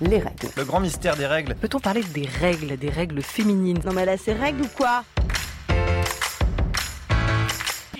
[0.00, 0.48] les règles.
[0.56, 1.54] Le grand mystère des règles.
[1.54, 3.80] Peut-on parler des règles, des règles féminines?
[3.84, 5.04] Non mais là, c'est règles ou quoi?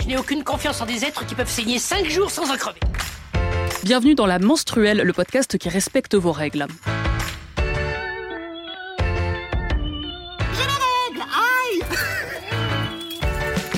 [0.01, 2.81] Je n'ai aucune confiance en des êtres qui peuvent saigner 5 jours sans en crever.
[3.83, 6.67] Bienvenue dans La Menstruelle, le podcast qui respecte vos règles.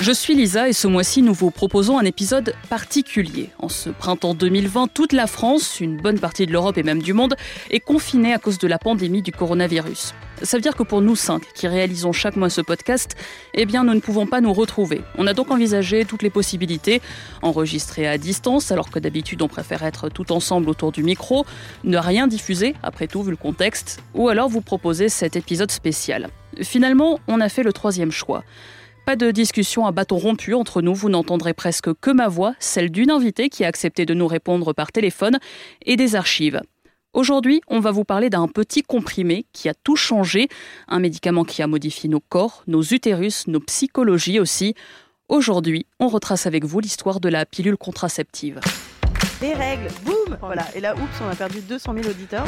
[0.09, 3.51] Je suis Lisa et ce mois-ci, nous vous proposons un épisode particulier.
[3.59, 7.13] En ce printemps 2020, toute la France, une bonne partie de l'Europe et même du
[7.13, 7.35] monde,
[7.69, 10.15] est confinée à cause de la pandémie du coronavirus.
[10.41, 13.15] Ça veut dire que pour nous cinq, qui réalisons chaque mois ce podcast,
[13.53, 15.01] eh bien, nous ne pouvons pas nous retrouver.
[15.19, 17.03] On a donc envisagé toutes les possibilités.
[17.43, 21.45] Enregistrer à distance, alors que d'habitude on préfère être tout ensemble autour du micro,
[21.83, 26.29] ne rien diffuser, après tout, vu le contexte, ou alors vous proposer cet épisode spécial.
[26.63, 28.43] Finalement, on a fait le troisième choix.
[29.09, 32.91] Pas de discussion à bâton rompu entre nous, vous n'entendrez presque que ma voix, celle
[32.91, 35.39] d'une invitée qui a accepté de nous répondre par téléphone,
[35.83, 36.61] et des archives.
[37.13, 40.47] Aujourd'hui, on va vous parler d'un petit comprimé qui a tout changé,
[40.87, 44.75] un médicament qui a modifié nos corps, nos utérus, nos psychologies aussi.
[45.27, 48.59] Aujourd'hui, on retrace avec vous l'histoire de la pilule contraceptive.
[49.41, 52.45] Les règles, boum Voilà, et là, oups, on a perdu 200 000 auditeurs.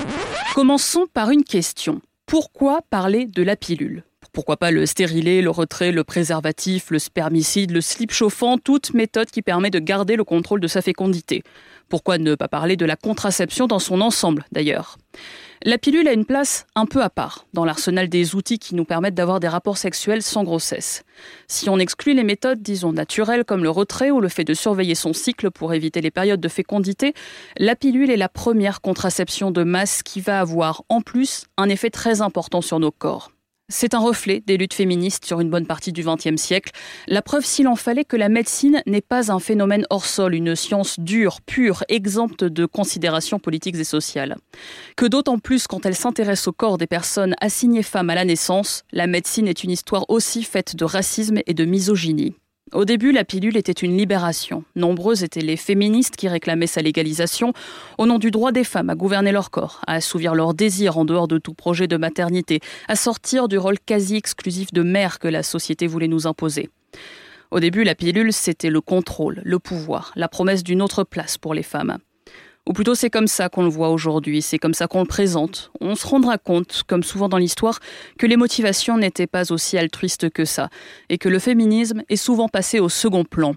[0.54, 2.02] Commençons par une question.
[2.28, 4.04] Pourquoi parler de la pilule?
[4.34, 9.30] Pourquoi pas le stérilet, le retrait, le préservatif, le spermicide, le slip chauffant, toute méthode
[9.30, 11.44] qui permet de garder le contrôle de sa fécondité.
[11.90, 14.98] Pourquoi ne pas parler de la contraception dans son ensemble, d'ailleurs?
[15.64, 18.86] La pilule a une place un peu à part dans l'arsenal des outils qui nous
[18.86, 21.04] permettent d'avoir des rapports sexuels sans grossesse.
[21.48, 24.96] Si on exclut les méthodes, disons, naturelles comme le retrait ou le fait de surveiller
[24.96, 27.14] son cycle pour éviter les périodes de fécondité,
[27.58, 31.90] la pilule est la première contraception de masse qui va avoir, en plus, un effet
[31.90, 33.32] très important sur nos corps.
[33.74, 36.74] C'est un reflet des luttes féministes sur une bonne partie du XXe siècle.
[37.08, 40.58] La preuve, s'il en fallait, que la médecine n'est pas un phénomène hors sol, une
[40.58, 44.36] science dure, pure, exempte de considérations politiques et sociales.
[44.98, 48.84] Que d'autant plus quand elle s'intéresse au corps des personnes assignées femmes à la naissance,
[48.92, 52.36] la médecine est une histoire aussi faite de racisme et de misogynie.
[52.74, 54.64] Au début, la pilule était une libération.
[54.78, 57.52] Nombreuses étaient les féministes qui réclamaient sa légalisation
[57.98, 61.04] au nom du droit des femmes à gouverner leur corps, à assouvir leurs désirs en
[61.04, 65.28] dehors de tout projet de maternité, à sortir du rôle quasi exclusif de mère que
[65.28, 66.70] la société voulait nous imposer.
[67.52, 71.54] Au début, la pilule, c'était le contrôle, le pouvoir, la promesse d'une autre place pour
[71.54, 71.98] les femmes.
[72.70, 75.72] Ou plutôt c'est comme ça qu'on le voit aujourd'hui, c'est comme ça qu'on le présente.
[75.82, 77.80] On se rendra compte, comme souvent dans l'histoire,
[78.20, 80.70] que les motivations n'étaient pas aussi altruistes que ça,
[81.10, 83.56] et que le féminisme est souvent passé au second plan.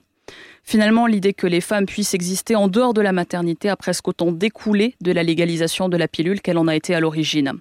[0.67, 4.33] Finalement, l'idée que les femmes puissent exister en dehors de la maternité a presque autant
[4.33, 7.53] découlé de la légalisation de la pilule qu'elle en a été à l'origine.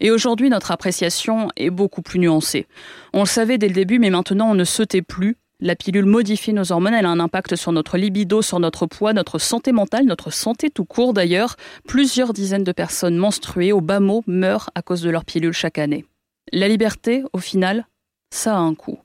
[0.00, 2.66] Et aujourd'hui, notre appréciation est beaucoup plus nuancée.
[3.14, 6.04] On le savait dès le début, mais maintenant on ne se tait plus la pilule
[6.04, 9.72] modifie nos hormones, elle a un impact sur notre libido, sur notre poids, notre santé
[9.72, 11.56] mentale, notre santé tout court d'ailleurs.
[11.88, 15.78] Plusieurs dizaines de personnes menstruées au bas mot meurent à cause de leur pilule chaque
[15.78, 16.04] année.
[16.52, 17.86] La liberté, au final,
[18.30, 18.98] ça a un coût.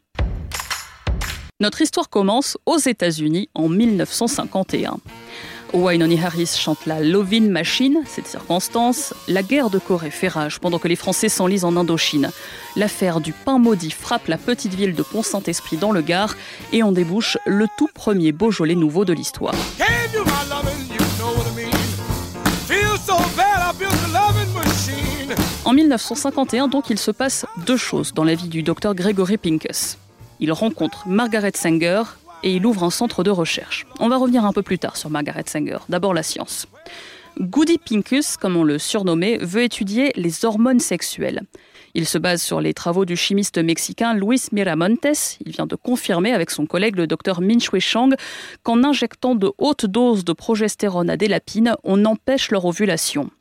[1.62, 5.00] Notre histoire commence aux États-Unis en 1951.
[5.74, 10.80] Wainoni Harris chante la Lovin Machine, cette circonstance, la guerre de Corée fait rage pendant
[10.80, 12.32] que les Français s'enlisent en Indochine.
[12.76, 16.36] L'affaire du pain maudit frappe la petite ville de Pont-Saint-Esprit dans le Gard
[16.74, 19.56] et en débouche le tout premier Beaujolais nouveau de l'histoire.
[25.66, 29.98] En 1951, donc, il se passe deux choses dans la vie du docteur Gregory Pincus.
[30.40, 32.04] Il rencontre Margaret Sanger,
[32.44, 33.86] et il ouvre un centre de recherche.
[34.00, 35.80] On va revenir un peu plus tard sur Margaret Sanger.
[35.90, 36.68] D'abord la science.
[37.40, 41.42] Goody Pincus, comme on le surnommait, veut étudier les hormones sexuelles.
[41.94, 45.38] Il se base sur les travaux du chimiste mexicain Luis Miramontes.
[45.46, 48.10] Il vient de confirmer avec son collègue le docteur Min Shui Chang
[48.64, 53.32] qu'en injectant de hautes doses de progestérone à des lapines, on empêche leur ovulation.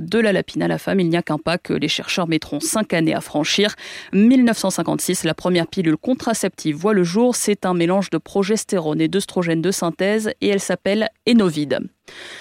[0.00, 2.60] De la lapine à la femme, il n'y a qu'un pas que les chercheurs mettront
[2.60, 3.74] cinq années à franchir.
[4.12, 7.36] 1956, la première pilule contraceptive voit le jour.
[7.36, 11.80] C'est un mélange de progestérone et d'œstrogène de synthèse et elle s'appelle Enovide.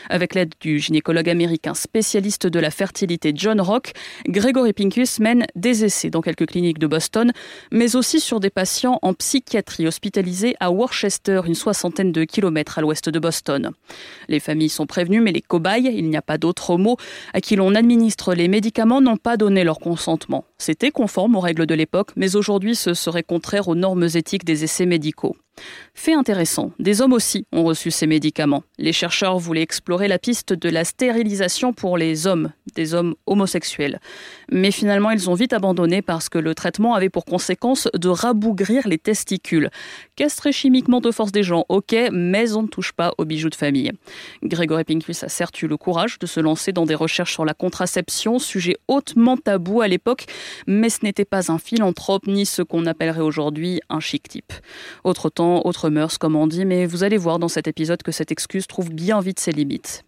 [0.09, 3.93] Avec l'aide du gynécologue américain spécialiste de la fertilité John Rock,
[4.27, 7.31] Gregory Pincus mène des essais dans quelques cliniques de Boston,
[7.71, 12.81] mais aussi sur des patients en psychiatrie hospitalisés à Worcester, une soixantaine de kilomètres à
[12.81, 13.71] l'ouest de Boston.
[14.27, 16.97] Les familles sont prévenues, mais les cobayes, il n'y a pas d'autre mot,
[17.33, 20.45] à qui l'on administre les médicaments n'ont pas donné leur consentement.
[20.57, 24.63] C'était conforme aux règles de l'époque, mais aujourd'hui ce serait contraire aux normes éthiques des
[24.63, 25.35] essais médicaux.
[25.93, 28.63] Fait intéressant, des hommes aussi ont reçu ces médicaments.
[28.77, 33.99] Les chercheurs voulaient explorer la piste de la stérilisation pour les hommes, des hommes homosexuels.
[34.49, 38.87] Mais finalement, ils ont vite abandonné parce que le traitement avait pour conséquence de rabougrir
[38.87, 39.69] les testicules.
[40.15, 43.55] Castrer chimiquement de force des gens, ok, mais on ne touche pas aux bijoux de
[43.55, 43.91] famille.
[44.43, 47.53] Grégory Pincus a certes eu le courage de se lancer dans des recherches sur la
[47.53, 50.25] contraception, sujet hautement tabou à l'époque,
[50.67, 54.53] mais ce n'était pas un philanthrope ni ce qu'on appellerait aujourd'hui un chic type.
[55.03, 58.11] Autre temps, autre mœurs, comme on dit, mais vous allez voir dans cet épisode que
[58.11, 60.03] cette excuse trouve bien vite ses limites.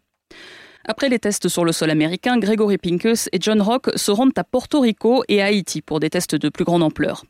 [0.85, 4.43] Après les tests sur le sol américain, Gregory Pincus et John Rock se rendent à
[4.43, 7.23] Porto Rico et à Haïti pour des tests de plus grande ampleur.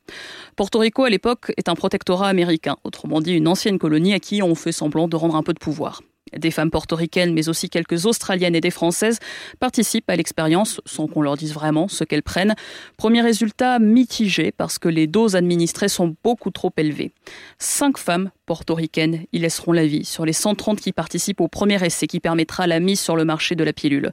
[0.56, 4.42] Porto Rico, à l'époque, est un protectorat américain, autrement dit une ancienne colonie à qui
[4.42, 6.02] on fait semblant de rendre un peu de pouvoir.
[6.38, 9.20] Des femmes portoricaines, mais aussi quelques Australiennes et des Françaises
[9.60, 12.56] participent à l'expérience sans qu'on leur dise vraiment ce qu'elles prennent.
[12.98, 17.12] Premier résultat mitigé parce que les doses administrées sont beaucoup trop élevées.
[17.60, 22.08] Cinq femmes portoricaines y laisseront la vie sur les 130 qui participent au premier essai
[22.08, 24.12] qui permettra la mise sur le marché de la pilule.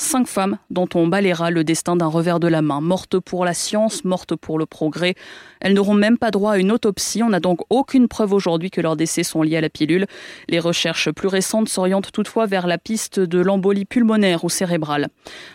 [0.00, 3.52] Cinq femmes dont on balayera le destin d'un revers de la main, mortes pour la
[3.52, 5.16] science, mortes pour le progrès.
[5.60, 7.24] Elles n'auront même pas droit à une autopsie.
[7.24, 10.06] On n'a donc aucune preuve aujourd'hui que leurs décès sont liés à la pilule.
[10.48, 15.08] Les recherches plus récentes s'orientent toutefois vers la piste de l'embolie pulmonaire ou cérébrale.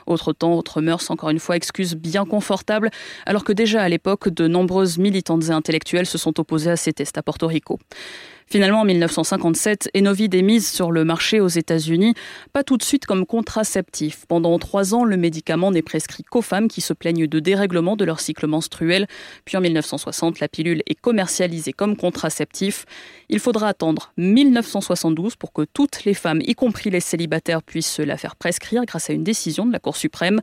[0.07, 2.90] Autre temps, autre mœurs, encore une fois, excuse bien confortable,
[3.25, 6.92] alors que déjà à l'époque, de nombreuses militantes et intellectuelles se sont opposées à ces
[6.92, 7.80] tests à Porto Rico.
[8.53, 12.13] Finalement, en 1957, Enovide est mise sur le marché aux États-Unis,
[12.51, 14.27] pas tout de suite comme contraceptif.
[14.27, 18.05] Pendant trois ans, le médicament n'est prescrit qu'aux femmes qui se plaignent de dérèglement de
[18.05, 19.07] leur cycle menstruel.
[19.44, 22.85] Puis en 1960, la pilule est commercialisée comme contraceptif.
[23.27, 28.03] Il faudra attendre 1972 pour que toutes les femmes, y compris les célibataires, puissent se
[28.03, 30.41] la faire prescrire grâce à une décision de la Cour suprême.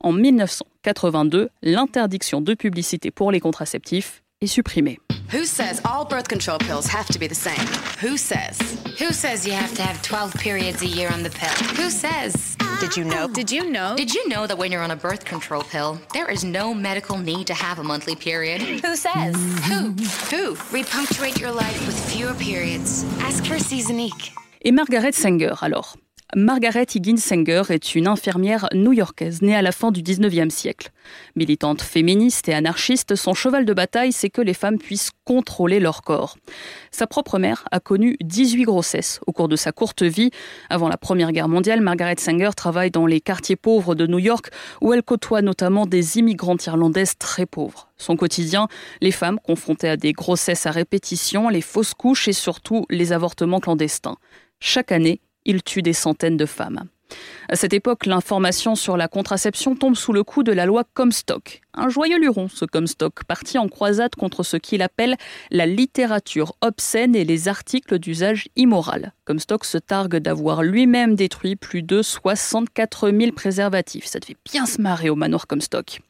[0.00, 4.98] En 1982, l'interdiction de publicité pour les contraceptifs est supprimée.
[5.30, 7.66] Who says all birth control pills have to be the same?
[8.00, 8.58] Who says?
[8.98, 11.48] Who says you have to have 12 periods a year on the pill?
[11.76, 12.56] Who says?
[12.80, 13.28] Did you know?
[13.28, 13.96] Did you know?
[13.96, 17.16] Did you know that when you're on a birth control pill, there is no medical
[17.16, 18.60] need to have a monthly period?
[18.60, 19.34] Who says?
[19.68, 19.94] Who?
[20.30, 20.56] Who?
[20.70, 23.04] Repunctuate your life with fewer periods.
[23.20, 24.32] Ask for Seasonique.
[24.64, 25.96] Et Margaret Sanger, alors
[26.34, 30.90] Margaret Higgins Sanger est une infirmière new-yorkaise née à la fin du 19e siècle.
[31.36, 36.00] Militante féministe et anarchiste, son cheval de bataille, c'est que les femmes puissent contrôler leur
[36.00, 36.38] corps.
[36.90, 40.30] Sa propre mère a connu 18 grossesses au cours de sa courte vie.
[40.70, 44.48] Avant la Première Guerre mondiale, Margaret Sanger travaille dans les quartiers pauvres de New York,
[44.80, 47.90] où elle côtoie notamment des immigrantes irlandaises très pauvres.
[47.98, 48.68] Son quotidien,
[49.02, 53.60] les femmes confrontées à des grossesses à répétition, les fausses couches et surtout les avortements
[53.60, 54.16] clandestins.
[54.60, 56.84] Chaque année, il tue des centaines de femmes.
[57.48, 61.60] À cette époque, l'information sur la contraception tombe sous le coup de la loi Comstock.
[61.74, 65.16] Un joyeux luron, ce Comstock, parti en croisade contre ce qu'il appelle
[65.50, 69.12] la littérature obscène et les articles d'usage immoral.
[69.26, 74.06] Comstock se targue d'avoir lui-même détruit plus de 64 000 préservatifs.
[74.06, 76.00] Ça devait bien se marrer au manoir Comstock.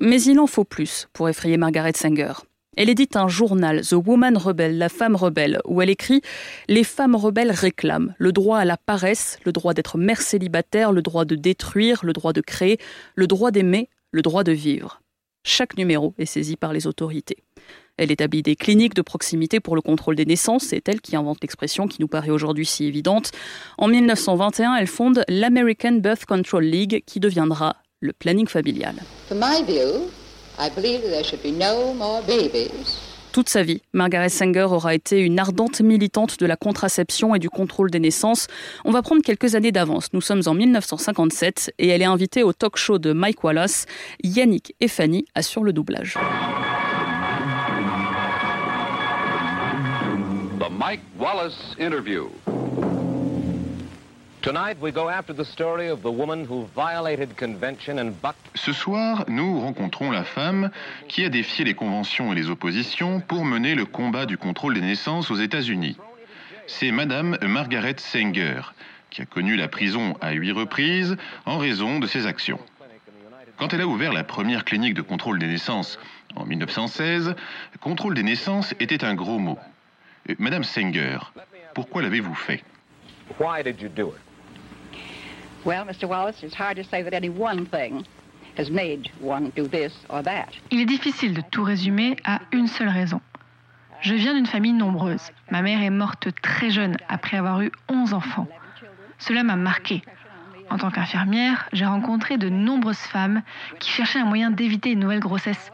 [0.00, 2.34] Mais il en faut plus pour effrayer Margaret Sanger.
[2.76, 6.20] Elle édite un journal, The Woman Rebel, la femme rebelle, où elle écrit
[6.68, 11.00] Les femmes rebelles réclament le droit à la paresse, le droit d'être mère célibataire, le
[11.00, 12.78] droit de détruire, le droit de créer,
[13.14, 15.00] le droit d'aimer, le droit de vivre.
[15.42, 17.38] Chaque numéro est saisi par les autorités.
[17.96, 21.38] Elle établit des cliniques de proximité pour le contrôle des naissances, c'est elle qui invente
[21.40, 23.30] l'expression qui nous paraît aujourd'hui si évidente.
[23.78, 28.96] En 1921, elle fonde l'American Birth Control League qui deviendra le planning familial.
[33.32, 37.50] Toute sa vie, Margaret Sanger aura été une ardente militante de la contraception et du
[37.50, 38.46] contrôle des naissances.
[38.86, 40.08] On va prendre quelques années d'avance.
[40.14, 43.84] Nous sommes en 1957 et elle est invitée au talk show de Mike Wallace.
[44.24, 46.14] Yannick et Fanny assurent le doublage.
[50.58, 52.30] The Mike Wallace interview.
[58.54, 60.70] Ce soir, nous rencontrons la femme
[61.08, 64.82] qui a défié les conventions et les oppositions pour mener le combat du contrôle des
[64.82, 65.96] naissances aux États-Unis.
[66.68, 68.60] C'est Madame Margaret Sanger,
[69.10, 72.60] qui a connu la prison à huit reprises en raison de ses actions.
[73.56, 75.98] Quand elle a ouvert la première clinique de contrôle des naissances
[76.36, 77.34] en 1916,
[77.80, 79.58] contrôle des naissances était un gros mot.
[80.38, 81.18] Madame Sanger,
[81.74, 82.62] pourquoi l'avez-vous fait?
[83.28, 83.40] Mr.
[83.40, 84.25] Wallace, it's hard
[90.70, 93.20] Il est difficile de tout résumer à une seule raison.
[94.00, 95.32] Je viens d'une famille nombreuse.
[95.50, 98.46] Ma mère est morte très jeune après avoir eu 11 enfants.
[99.18, 100.02] Cela m'a marqué.
[100.70, 103.42] En tant qu'infirmière, j'ai rencontré de nombreuses femmes
[103.80, 105.72] qui cherchaient un moyen d'éviter une nouvelle grossesse.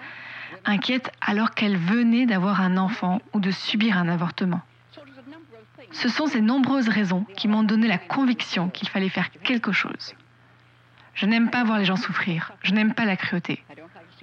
[0.65, 4.63] inquiète alors qu'elle venait d'avoir un enfant ou de subir un avortement.
[5.93, 10.15] Ce sont ces nombreuses raisons qui m'ont donné la conviction qu'il fallait faire quelque chose.
[11.15, 13.63] Je n'aime pas voir les gens souffrir, je n'aime pas la cruauté.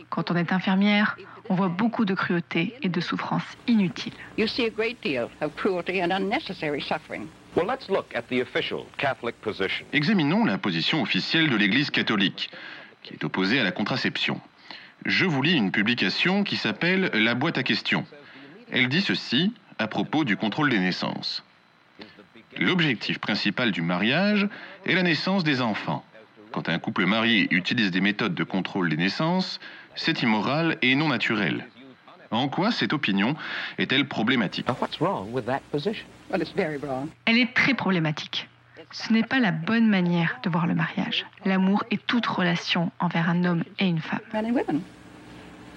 [0.10, 1.18] Quand on est infirmière,
[1.50, 4.14] on voit beaucoup de cruauté et de souffrance inutiles.
[4.38, 7.28] You see a great deal of cruelty and unnecessary suffering.
[7.56, 9.86] Well, let's look at the official Catholic position.
[9.94, 12.50] Examinons la position officielle de l'Église catholique,
[13.04, 14.40] qui est opposée à la contraception.
[15.06, 18.06] Je vous lis une publication qui s'appelle La boîte à questions.
[18.72, 21.44] Elle dit ceci à propos du contrôle des naissances.
[22.60, 24.48] L'objectif principal du mariage
[24.86, 26.04] est la naissance des enfants.
[26.52, 29.62] Quand un couple marié utilise des méthodes de contrôle des naissances,
[29.96, 31.66] c'est immoral et non naturel.
[32.32, 33.36] En quoi cette opinion
[33.78, 34.68] est-elle problématique?
[34.68, 36.06] Now, what's wrong with that position?
[36.30, 37.10] Well, it's very wrong.
[37.26, 38.50] Elle est très problématique.
[38.92, 41.26] Ce n'est pas la bonne manière de voir le mariage.
[41.46, 44.20] L'amour est toute relation envers un homme et une femme.
[44.34, 44.82] Men and women.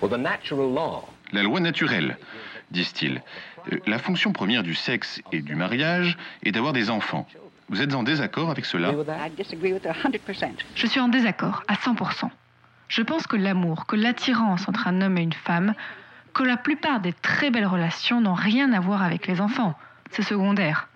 [0.00, 2.18] Well, the natural law La loi naturelle,
[2.70, 3.22] disent-ils.
[3.70, 7.26] Euh, La fonction première du sexe et du mariage est d'avoir des enfants.
[7.68, 9.26] Vous êtes en désaccord avec cela Agree with that?
[9.26, 10.50] I disagree with it 100%.
[10.74, 12.28] Je suis en désaccord à 100%.
[12.88, 15.74] Je pense que l'amour, que l'attirance entre un homme et une femme,
[16.34, 19.74] que la plupart des très belles relations n'ont rien à voir avec les enfants.
[20.10, 20.88] C'est secondaire.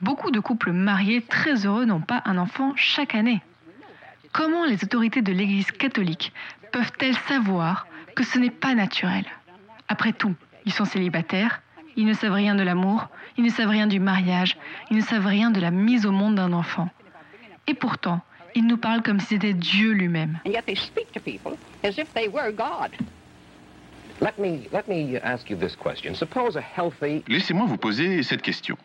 [0.00, 3.42] Beaucoup de couples mariés très heureux n'ont pas un enfant chaque année.
[4.32, 6.32] Comment les autorités de l'Église catholique
[6.72, 9.24] peuvent-elles savoir que ce n'est pas naturel?
[9.88, 10.34] Après tout,
[10.66, 11.60] ils sont célibataires,
[11.98, 14.56] ils ne savent rien de l'amour, ils ne savent rien du mariage,
[14.90, 16.88] ils ne savent rien de la mise au monde d'un enfant.
[17.66, 18.20] Et pourtant,
[18.54, 20.38] ils nous parlent comme si c'était Dieu lui-même.
[27.26, 28.78] Laissez-moi vous poser cette question.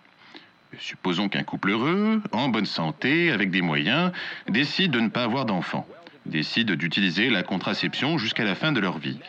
[0.80, 4.12] Supposons qu'un couple heureux, en bonne santé, avec des moyens,
[4.50, 5.88] décide de ne pas avoir d'enfants,
[6.26, 9.20] décide d'utiliser la contraception jusqu'à la fin de leur vie.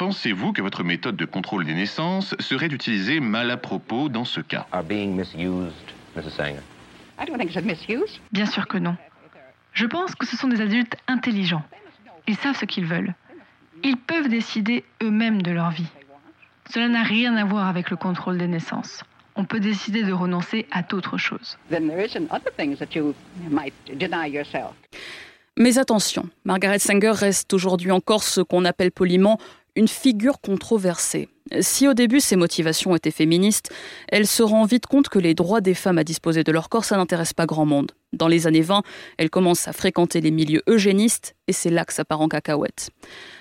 [0.00, 4.40] Pensez-vous que votre méthode de contrôle des naissances serait d'utiliser mal à propos dans ce
[4.40, 4.66] cas?
[4.72, 5.74] Are being misused,
[6.16, 6.30] Mrs.
[6.30, 6.62] Sanger?
[7.20, 8.18] I don't think it's a misuse.
[8.32, 8.96] Bien sûr que non.
[9.74, 11.64] Je pense que ce sont des adultes intelligents.
[12.26, 13.12] Ils savent ce qu'ils veulent.
[13.84, 15.90] Ils peuvent décider eux-mêmes de leur vie.
[16.72, 19.04] Cela n'a rien à voir avec le contrôle des naissances.
[19.36, 21.58] On peut décider de renoncer à d'autres choses.
[21.68, 23.14] Then there isn't other things that you
[23.50, 24.72] might deny yourself.
[25.60, 29.38] Mais attention, Margaret Sanger reste aujourd'hui encore ce qu'on appelle poliment
[29.80, 31.30] une figure controversée.
[31.62, 33.70] Si au début ses motivations étaient féministes,
[34.08, 36.84] elle se rend vite compte que les droits des femmes à disposer de leur corps,
[36.84, 37.92] ça n'intéresse pas grand monde.
[38.12, 38.82] Dans les années 20,
[39.16, 42.90] elle commence à fréquenter les milieux eugénistes et c'est là que ça part en cacahuète.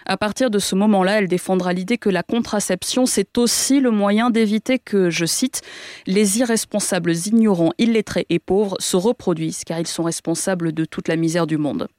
[0.06, 4.30] À partir de ce moment-là, elle défendra l'idée que la contraception, c'est aussi le moyen
[4.30, 5.62] d'éviter que, je cite,
[6.08, 11.18] les irresponsables ignorants, illettrés et pauvres se reproduisent car ils sont responsables de toute la
[11.18, 11.90] misère du monde.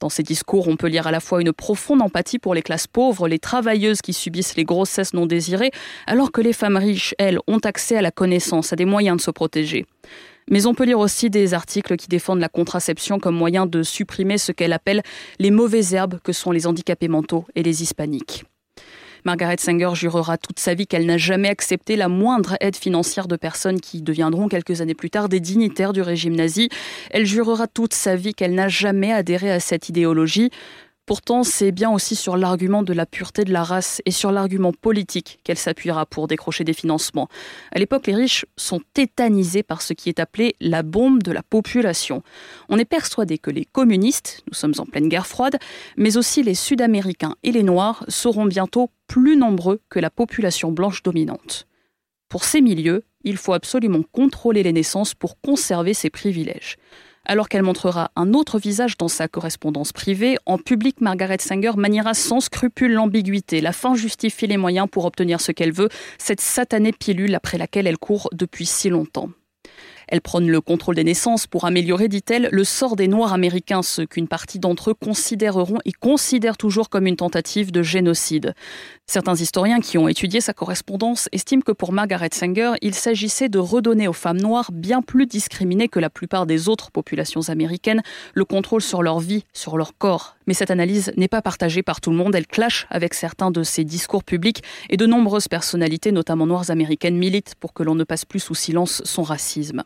[0.00, 2.86] Dans ces discours, on peut lire à la fois une profonde empathie pour les classes
[2.86, 5.72] pauvres, les travailleuses qui subissent les grossesses non désirées,
[6.06, 9.22] alors que les femmes riches, elles, ont accès à la connaissance, à des moyens de
[9.22, 9.86] se protéger.
[10.50, 14.38] Mais on peut lire aussi des articles qui défendent la contraception comme moyen de supprimer
[14.38, 15.02] ce qu'elle appelle
[15.40, 18.44] les mauvaises herbes que sont les handicapés mentaux et les hispaniques.
[19.24, 23.36] Margaret Sanger jurera toute sa vie qu'elle n'a jamais accepté la moindre aide financière de
[23.36, 26.68] personnes qui deviendront quelques années plus tard des dignitaires du régime nazi.
[27.10, 30.50] Elle jurera toute sa vie qu'elle n'a jamais adhéré à cette idéologie.
[31.08, 34.74] Pourtant, c'est bien aussi sur l'argument de la pureté de la race et sur l'argument
[34.74, 37.28] politique qu'elle s'appuiera pour décrocher des financements.
[37.72, 41.42] À l'époque, les riches sont tétanisés par ce qui est appelé la bombe de la
[41.42, 42.22] population.
[42.68, 45.56] On est persuadé que les communistes, nous sommes en pleine guerre froide,
[45.96, 51.02] mais aussi les Sud-Américains et les Noirs seront bientôt plus nombreux que la population blanche
[51.02, 51.66] dominante.
[52.28, 56.76] Pour ces milieux, il faut absolument contrôler les naissances pour conserver ces privilèges.
[57.30, 62.14] Alors qu'elle montrera un autre visage dans sa correspondance privée, en public, Margaret Sanger maniera
[62.14, 63.60] sans scrupule l'ambiguïté.
[63.60, 67.86] La fin justifie les moyens pour obtenir ce qu'elle veut, cette satanée pilule après laquelle
[67.86, 69.28] elle court depuis si longtemps.
[70.08, 74.02] Elle prône le contrôle des naissances pour améliorer, dit-elle, le sort des Noirs américains, ce
[74.02, 78.54] qu'une partie d'entre eux considéreront et considèrent toujours comme une tentative de génocide.
[79.06, 83.58] Certains historiens qui ont étudié sa correspondance estiment que pour Margaret Sanger, il s'agissait de
[83.58, 88.02] redonner aux femmes noires, bien plus discriminées que la plupart des autres populations américaines,
[88.34, 90.36] le contrôle sur leur vie, sur leur corps.
[90.46, 93.62] Mais cette analyse n'est pas partagée par tout le monde, elle clash avec certains de
[93.62, 98.04] ses discours publics et de nombreuses personnalités, notamment noires américaines, militent pour que l'on ne
[98.04, 99.84] passe plus sous silence son racisme.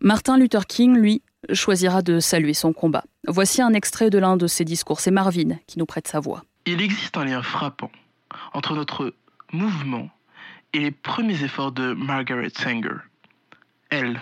[0.00, 3.04] Martin Luther King, lui, choisira de saluer son combat.
[3.26, 5.00] Voici un extrait de l'un de ses discours.
[5.00, 6.44] C'est Marvin qui nous prête sa voix.
[6.66, 7.90] Il existe un lien frappant
[8.52, 9.14] entre notre
[9.52, 10.10] mouvement
[10.72, 12.96] et les premiers efforts de Margaret Sanger.
[13.90, 14.20] Elle,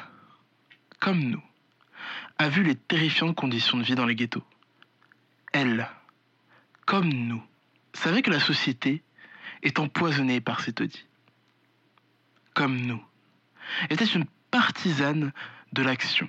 [1.01, 1.43] comme nous,
[2.39, 4.43] a vu les terrifiantes conditions de vie dans les ghettos.
[5.53, 5.89] Elle,
[6.87, 7.43] comme nous,
[7.95, 9.03] savait que la société
[9.62, 11.07] est empoisonnée par ces taudis.
[12.55, 13.03] Comme nous,
[13.89, 15.32] était une partisane
[15.73, 16.28] de l'action,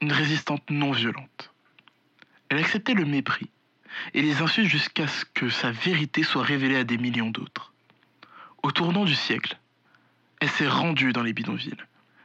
[0.00, 1.52] une résistante non violente.
[2.48, 3.50] Elle acceptait le mépris
[4.14, 7.74] et les insultes jusqu'à ce que sa vérité soit révélée à des millions d'autres.
[8.62, 9.58] Au tournant du siècle,
[10.40, 11.84] elle s'est rendue dans les bidonvilles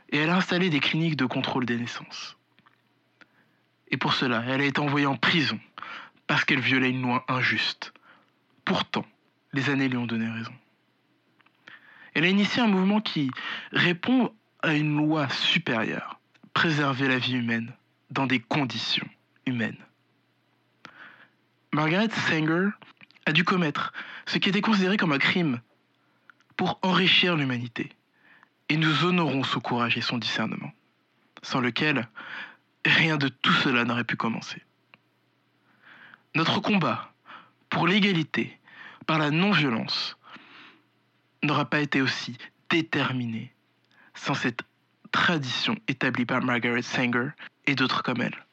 [0.10, 2.38] et elle a installé des cliniques de contrôle des naissances.
[3.90, 5.60] Et pour cela, elle a été envoyée en prison
[6.28, 7.92] parce qu'elle violait une loi injuste.
[8.66, 9.06] Pourtant,
[9.52, 10.54] les années lui ont donné raison.
[12.14, 13.32] Elle a initié un mouvement qui
[13.72, 14.32] répond
[14.64, 16.20] à une loi supérieure,
[16.54, 17.72] préserver la vie humaine
[18.10, 19.08] dans des conditions
[19.46, 19.78] humaines.
[21.74, 22.70] Margaret Sanger
[23.26, 23.94] a dû commettre
[24.26, 25.60] ce qui était considéré comme un crime
[26.56, 27.90] pour enrichir l'humanité.
[28.70, 30.72] Et nous honorons son courage et son discernement,
[31.42, 32.08] sans lequel
[32.86, 34.62] rien de tout cela n'aurait pu commencer.
[36.36, 37.14] Notre combat
[37.70, 38.58] pour l'égalité
[39.06, 40.18] par la non-violence
[41.44, 42.38] n'aura pas été aussi
[42.70, 43.53] déterminé
[44.24, 44.62] sans cette
[45.12, 47.30] tradition établie par Margaret Sanger
[47.68, 48.46] et d'autres comme elle.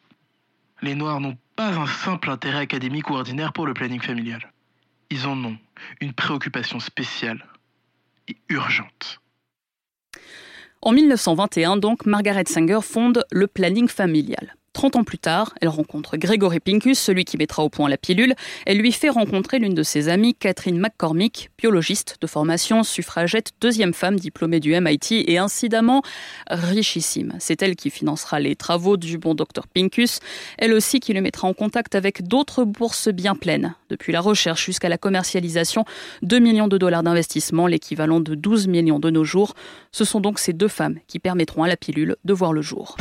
[0.82, 4.52] Les Noirs n'ont pas un simple intérêt académique ou ordinaire pour le planning familial.
[5.10, 5.58] Ils en ont
[6.00, 7.44] une préoccupation spéciale
[8.28, 9.20] et urgente.
[10.82, 14.56] En 1921, donc, Margaret Sanger fonde le planning familial.
[14.72, 18.34] 30 ans plus tard, elle rencontre Gregory Pincus, celui qui mettra au point la pilule.
[18.66, 23.92] Elle lui fait rencontrer l'une de ses amies, Catherine McCormick, biologiste de formation, suffragette, deuxième
[23.92, 26.02] femme diplômée du MIT et incidemment
[26.48, 27.34] richissime.
[27.40, 30.20] C'est elle qui financera les travaux du bon docteur Pincus,
[30.56, 33.74] elle aussi qui le mettra en contact avec d'autres bourses bien pleines.
[33.88, 35.84] Depuis la recherche jusqu'à la commercialisation,
[36.22, 39.54] 2 millions de dollars d'investissement, l'équivalent de 12 millions de nos jours.
[39.90, 42.96] Ce sont donc ces deux femmes qui permettront à la pilule de voir le jour.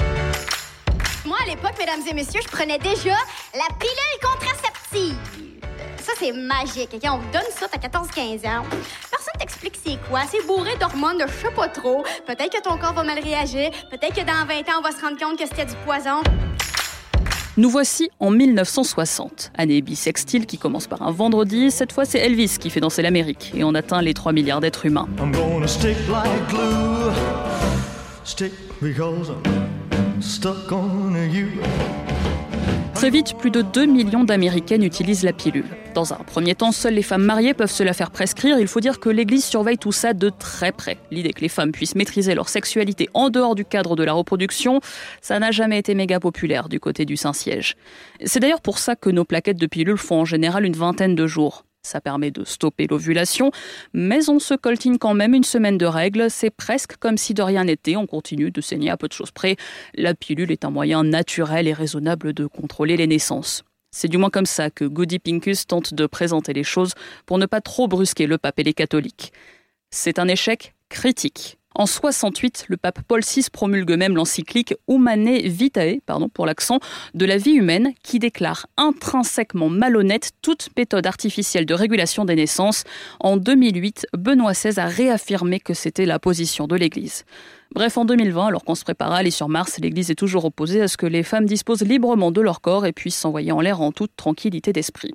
[1.50, 3.16] L'époque, mesdames et messieurs, je prenais déjà
[3.56, 5.16] la pilule contraceptive.
[5.98, 6.96] Ça, c'est magique.
[7.06, 8.64] On vous donne ça, t'as 14-15 ans.
[9.10, 10.20] Personne t'explique c'est quoi.
[10.30, 12.04] C'est bourré d'hormones de je sais pas trop.
[12.28, 13.72] Peut-être que ton corps va mal réagir.
[13.90, 16.22] Peut-être que dans 20 ans, on va se rendre compte que c'était du poison.
[17.58, 21.72] Nous voici en 1960, année bisextile qui commence par un vendredi.
[21.72, 24.86] Cette fois, c'est Elvis qui fait danser l'Amérique et on atteint les 3 milliards d'êtres
[24.86, 25.10] humains.
[32.94, 35.64] Très vite, plus de 2 millions d'Américaines utilisent la pilule.
[35.94, 38.60] Dans un premier temps, seules les femmes mariées peuvent se la faire prescrire.
[38.60, 40.98] Il faut dire que l'Église surveille tout ça de très près.
[41.10, 44.82] L'idée que les femmes puissent maîtriser leur sexualité en dehors du cadre de la reproduction,
[45.22, 47.78] ça n'a jamais été méga populaire du côté du Saint-Siège.
[48.26, 51.26] C'est d'ailleurs pour ça que nos plaquettes de pilules font en général une vingtaine de
[51.26, 51.64] jours.
[51.82, 53.52] Ça permet de stopper l'ovulation,
[53.94, 56.30] mais on se coltine quand même une semaine de règles.
[56.30, 57.96] C'est presque comme si de rien n'était.
[57.96, 59.56] On continue de saigner à peu de choses près.
[59.94, 63.64] La pilule est un moyen naturel et raisonnable de contrôler les naissances.
[63.92, 66.94] C'est du moins comme ça que Goody Pincus tente de présenter les choses
[67.26, 69.34] pour ne pas trop brusquer le pape et les catholiques.
[69.90, 71.59] C'est un échec critique.
[71.80, 76.80] En 68, le pape Paul VI promulgue même l'encyclique Humanae Vitae, pardon pour l'accent,
[77.14, 82.84] de la vie humaine, qui déclare intrinsèquement malhonnête toute méthode artificielle de régulation des naissances.
[83.22, 87.24] En 2008, Benoît XVI a réaffirmé que c'était la position de l'Église.
[87.74, 90.82] Bref, en 2020, alors qu'on se prépare à aller sur Mars, l'Église est toujours opposée
[90.82, 93.80] à ce que les femmes disposent librement de leur corps et puissent s'envoyer en l'air
[93.80, 95.14] en toute tranquillité d'esprit.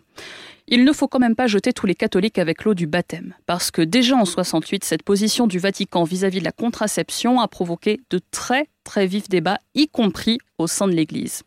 [0.66, 3.70] Il ne faut quand même pas jeter tous les catholiques avec l'eau du baptême, parce
[3.70, 8.20] que déjà en 68, cette position du Vatican vis-à-vis de la contraception a provoqué de
[8.30, 11.42] très très vifs débats, y compris au sein de l'Église.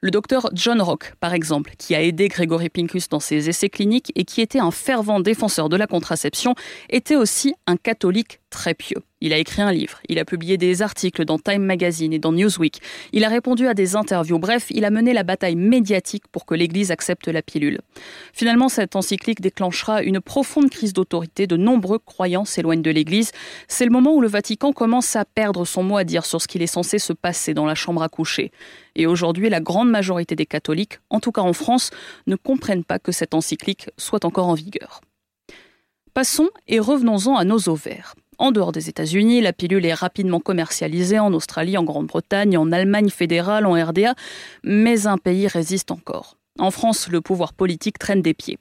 [0.00, 4.12] Le docteur John Rock, par exemple, qui a aidé Gregory Pincus dans ses essais cliniques
[4.16, 6.54] et qui était un fervent défenseur de la contraception,
[6.90, 9.02] était aussi un catholique très pieux.
[9.24, 12.32] Il a écrit un livre, il a publié des articles dans Time Magazine et dans
[12.32, 12.82] Newsweek,
[13.12, 16.56] il a répondu à des interviews, bref, il a mené la bataille médiatique pour que
[16.56, 17.82] l'Église accepte la pilule.
[18.32, 23.30] Finalement, cette encyclique déclenchera une profonde crise d'autorité, de nombreux croyants s'éloignent de l'Église.
[23.68, 26.48] C'est le moment où le Vatican commence à perdre son mot à dire sur ce
[26.48, 28.50] qu'il est censé se passer dans la chambre à coucher.
[28.96, 31.90] Et aujourd'hui, la grande majorité des catholiques, en tout cas en France,
[32.26, 35.00] ne comprennent pas que cette encyclique soit encore en vigueur.
[36.12, 38.16] Passons et revenons-en à nos ovaires.
[38.38, 43.10] En dehors des États-Unis, la pilule est rapidement commercialisée en Australie, en Grande-Bretagne, en Allemagne
[43.10, 44.14] fédérale, en RDA,
[44.64, 46.36] mais un pays résiste encore.
[46.58, 48.58] En France, le pouvoir politique traîne des pieds.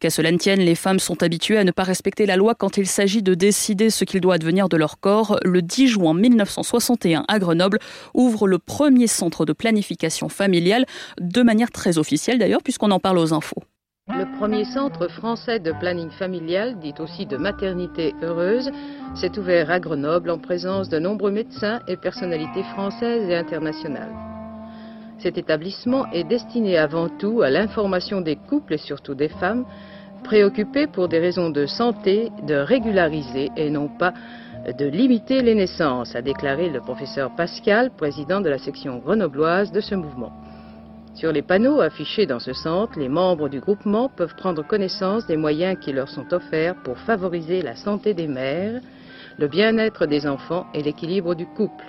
[0.00, 2.78] Qu'à cela ne tienne, les femmes sont habituées à ne pas respecter la loi quand
[2.78, 5.38] il s'agit de décider ce qu'il doit advenir de leur corps.
[5.44, 7.80] Le 10 juin 1961, à Grenoble,
[8.14, 10.86] ouvre le premier centre de planification familiale,
[11.20, 13.62] de manière très officielle d'ailleurs, puisqu'on en parle aux infos.
[14.10, 18.70] Le premier centre français de planning familial, dit aussi de maternité heureuse,
[19.14, 24.14] s'est ouvert à Grenoble en présence de nombreux médecins et personnalités françaises et internationales.
[25.18, 29.66] Cet établissement est destiné avant tout à l'information des couples et surtout des femmes
[30.24, 34.14] préoccupés pour des raisons de santé de régulariser et non pas
[34.78, 39.80] de limiter les naissances, a déclaré le professeur Pascal, président de la section grenobloise de
[39.80, 40.32] ce mouvement.
[41.14, 45.36] Sur les panneaux affichés dans ce centre, les membres du groupement peuvent prendre connaissance des
[45.36, 48.80] moyens qui leur sont offerts pour favoriser la santé des mères,
[49.38, 51.84] le bien-être des enfants et l'équilibre du couple.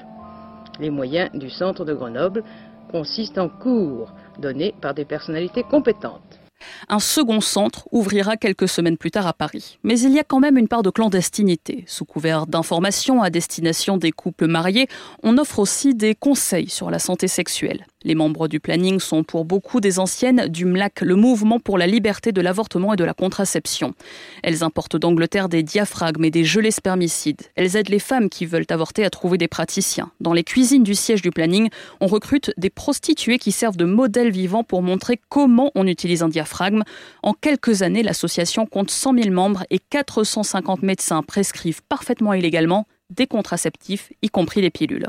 [0.79, 2.43] Les moyens du centre de Grenoble
[2.91, 6.39] consistent en cours donnés par des personnalités compétentes.
[6.88, 9.77] Un second centre ouvrira quelques semaines plus tard à Paris.
[9.84, 11.84] Mais il y a quand même une part de clandestinité.
[11.88, 14.88] Sous couvert d'informations à destination des couples mariés,
[15.23, 17.86] on offre aussi des conseils sur la santé sexuelle.
[18.05, 21.85] Les membres du planning sont pour beaucoup des anciennes du MLAC, le mouvement pour la
[21.85, 23.93] liberté de l'avortement et de la contraception.
[24.41, 27.41] Elles importent d'Angleterre des diaphragmes et des gelées spermicides.
[27.55, 30.12] Elles aident les femmes qui veulent avorter à trouver des praticiens.
[30.21, 34.31] Dans les cuisines du siège du planning, on recrute des prostituées qui servent de modèle
[34.31, 36.83] vivant pour montrer comment on utilise un diaphragme.
[37.21, 43.27] En quelques années, l'association compte 100 000 membres et 450 médecins prescrivent parfaitement illégalement des
[43.27, 45.07] contraceptifs, y compris les pilules.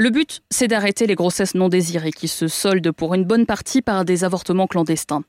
[0.00, 3.82] Le but, c'est d'arrêter les grossesses non désirées qui se soldent pour une bonne partie
[3.82, 5.24] par des avortements clandestins.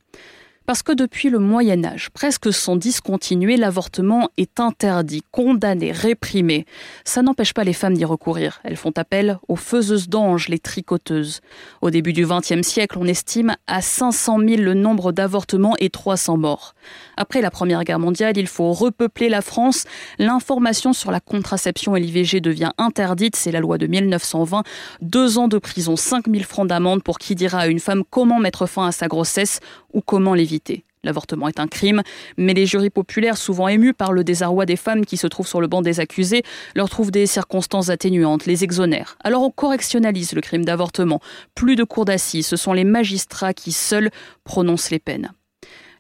[0.70, 6.68] Parce que depuis le Moyen Âge, presque sans discontinuer, l'avortement est interdit, condamné, réprimé.
[7.06, 8.62] Ça n'empêche pas les femmes d'y recourir.
[8.64, 11.42] Elles font appel aux faiseuses d'anges, les tricoteuses.
[11.82, 16.38] Au début du XXe siècle, on estime à 500 000 le nombre d'avortements et 300
[16.38, 16.76] morts.
[17.18, 19.86] Après la Première Guerre mondiale, il faut repeupler la France.
[20.20, 23.36] L'information sur la contraception et l'IVG devient interdite.
[23.36, 24.62] C'est la loi de 1920.
[25.02, 28.38] Deux ans de prison, 5 000 francs d'amende pour qui dira à une femme comment
[28.38, 29.62] mettre fin à sa grossesse
[29.94, 30.59] ou comment l'éviter.
[31.04, 32.02] L'avortement est un crime,
[32.38, 35.62] mais les jurys populaires, souvent émus par le désarroi des femmes qui se trouvent sur
[35.62, 36.44] le banc des accusés,
[36.76, 39.18] leur trouvent des circonstances atténuantes, les exonèrent.
[39.24, 41.22] Alors on correctionnalise le crime d'avortement.
[41.56, 44.10] Plus de cours d'assises, ce sont les magistrats qui seuls
[44.44, 45.32] prononcent les peines.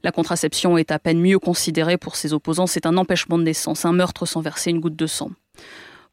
[0.04, 3.86] La contraception est à peine mieux considérée pour ses opposants, c'est un empêchement de naissance,
[3.86, 5.32] un meurtre sans verser une goutte de sang.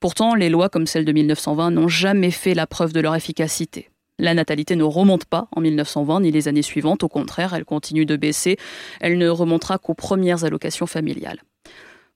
[0.01, 3.89] Pourtant, les lois comme celle de 1920 n'ont jamais fait la preuve de leur efficacité.
[4.19, 8.07] La natalité ne remonte pas en 1920 ni les années suivantes, au contraire, elle continue
[8.07, 8.57] de baisser.
[9.01, 11.43] Elle ne remontera qu'aux premières allocations familiales.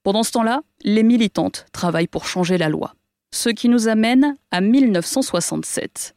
[0.03, 2.95] Pendant ce temps-là, les militantes travaillent pour changer la loi.
[3.33, 6.15] Ce qui nous amène à 1967.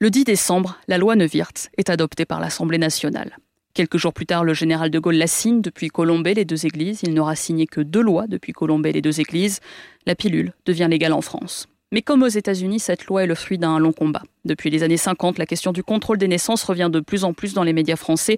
[0.00, 3.38] Le 10 décembre, la loi Neuwirth est adoptée par l'Assemblée nationale.
[3.74, 7.00] Quelques jours plus tard, le général de Gaulle la signe depuis Colombey les deux églises.
[7.02, 9.60] Il n'aura signé que deux lois depuis Colombey les deux églises.
[10.06, 11.68] La pilule devient légale en France.
[11.90, 14.20] Mais comme aux États-Unis, cette loi est le fruit d'un long combat.
[14.44, 17.54] Depuis les années 50, la question du contrôle des naissances revient de plus en plus
[17.54, 18.36] dans les médias français.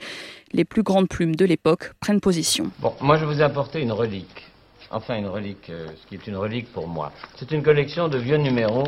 [0.52, 2.70] Les plus grandes plumes de l'époque prennent position.
[2.78, 4.46] Bon, moi je vous ai apporté une relique.
[4.92, 7.10] Enfin, une relique, euh, ce qui est une relique pour moi.
[7.36, 8.86] C'est une collection de vieux numéros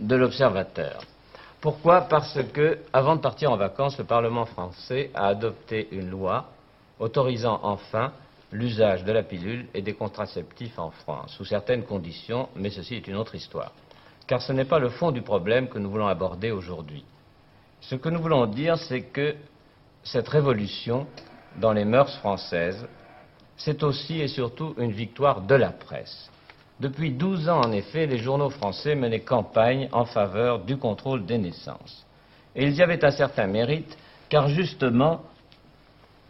[0.00, 1.04] de l'Observateur.
[1.60, 2.00] Pourquoi?
[2.00, 6.50] Parce que, avant de partir en vacances, le Parlement français a adopté une loi
[6.98, 8.12] autorisant enfin
[8.50, 13.06] l'usage de la pilule et des contraceptifs en France, sous certaines conditions, mais ceci est
[13.06, 13.72] une autre histoire
[14.26, 17.04] car ce n'est pas le fond du problème que nous voulons aborder aujourd'hui.
[17.80, 19.34] Ce que nous voulons dire, c'est que
[20.02, 21.06] cette révolution
[21.60, 22.86] dans les mœurs françaises,
[23.56, 26.30] c'est aussi et surtout une victoire de la presse.
[26.80, 31.38] Depuis 12 ans, en effet, les journaux français menaient campagne en faveur du contrôle des
[31.38, 32.04] naissances.
[32.56, 33.96] Et ils y avaient un certain mérite,
[34.28, 35.22] car justement,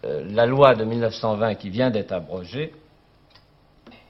[0.04, 2.74] euh, la loi de 1920 qui vient d'être abrogée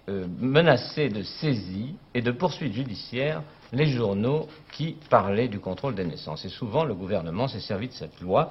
[0.08, 3.42] euh, menaçait de saisie et de poursuites judiciaires
[3.74, 6.44] les journaux qui parlaient du contrôle des naissances.
[6.44, 8.50] Et souvent, le gouvernement s'est servi de cette loi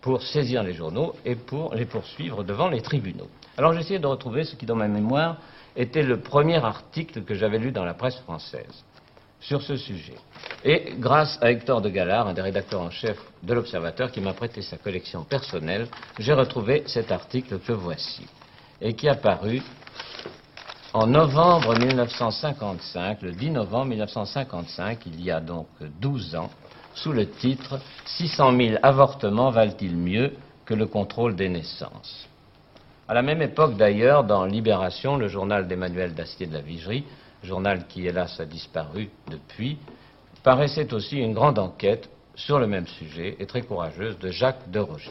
[0.00, 3.28] pour saisir les journaux et pour les poursuivre devant les tribunaux.
[3.56, 5.36] Alors j'ai essayé de retrouver ce qui, dans ma mémoire,
[5.76, 8.84] était le premier article que j'avais lu dans la presse française
[9.40, 10.14] sur ce sujet.
[10.64, 14.32] Et grâce à Hector de Galard, un des rédacteurs en chef de l'Observateur, qui m'a
[14.32, 18.24] prêté sa collection personnelle, j'ai retrouvé cet article que voici,
[18.80, 19.62] et qui a paru
[20.94, 25.68] en novembre 1955, le 10 novembre 1955, il y a donc
[26.00, 26.50] 12 ans,
[26.94, 30.34] sous le titre 600 000 avortements valent-ils mieux
[30.66, 32.28] que le contrôle des naissances?
[33.08, 37.04] À la même époque d'ailleurs, dans Libération, le journal d'Emmanuel Dastier de la Vigerie,
[37.42, 39.78] journal qui hélas a disparu depuis,
[40.42, 44.80] paraissait aussi une grande enquête sur le même sujet et très courageuse de Jacques de
[44.80, 45.10] Rogy.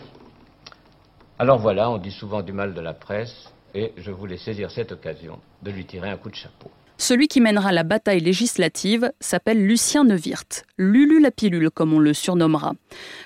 [1.40, 4.92] Alors voilà, on dit souvent du mal de la presse, et je voulais saisir cette
[4.92, 6.72] occasion de lui tirer un coup de chapeau.
[7.02, 12.14] Celui qui mènera la bataille législative s'appelle Lucien Neuwirth, Lulu la pilule comme on le
[12.14, 12.74] surnommera.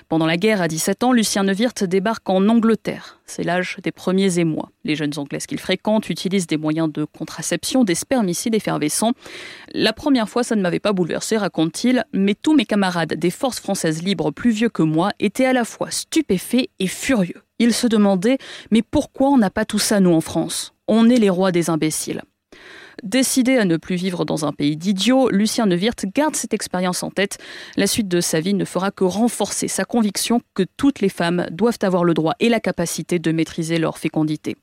[0.08, 3.20] Pendant la guerre à 17 ans, Lucien Neuwirth débarque en Angleterre.
[3.26, 4.70] C'est l'âge des premiers émois.
[4.84, 9.12] Les jeunes anglaises qu'il fréquente utilisent des moyens de contraception, des spermicides effervescents.
[9.74, 13.60] La première fois, ça ne m'avait pas bouleversé, raconte-t-il, mais tous mes camarades des forces
[13.60, 17.42] françaises libres plus vieux que moi étaient à la fois stupéfaits et furieux.
[17.58, 18.38] Ils se demandaient
[18.70, 20.72] mais pourquoi on n'a pas tout ça nous en France?
[20.88, 22.22] On est les rois des imbéciles.
[23.02, 27.10] Décidé à ne plus vivre dans un pays d'idiots, Lucien Neuwirth garde cette expérience en
[27.10, 27.38] tête.
[27.76, 31.46] La suite de sa vie ne fera que renforcer sa conviction que toutes les femmes
[31.50, 34.56] doivent avoir le droit et la capacité de maîtriser leur fécondité.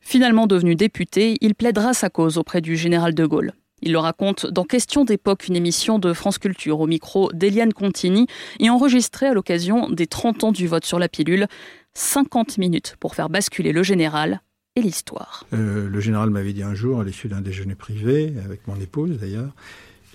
[0.00, 3.52] Finalement devenu député, il plaidera sa cause auprès du général de Gaulle.
[3.80, 8.26] Il le raconte dans Question d'époque, une émission de France Culture au micro d'Eliane Contini
[8.58, 11.46] et enregistrée à l'occasion des 30 ans du vote sur la pilule.
[11.94, 14.40] 50 minutes pour faire basculer le général
[14.76, 15.44] et l'histoire.
[15.52, 19.18] Euh, le général m'avait dit un jour, à l'issue d'un déjeuner privé, avec mon épouse
[19.18, 19.52] d'ailleurs,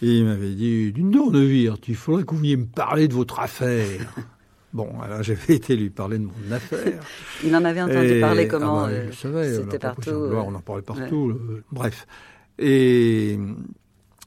[0.01, 3.39] et il m'avait dit D'une Neuwirth, il faudrait que vous veniez me parler de votre
[3.39, 4.13] affaire.
[4.73, 7.01] Bon, alors j'avais été lui parler de mon affaire.
[7.43, 10.09] il en avait entendu Et- parler ah comment bah, euh, je savais, C'était partout.
[10.09, 11.39] euh, on en parlait partout.
[11.71, 12.05] bref.
[12.59, 13.39] Et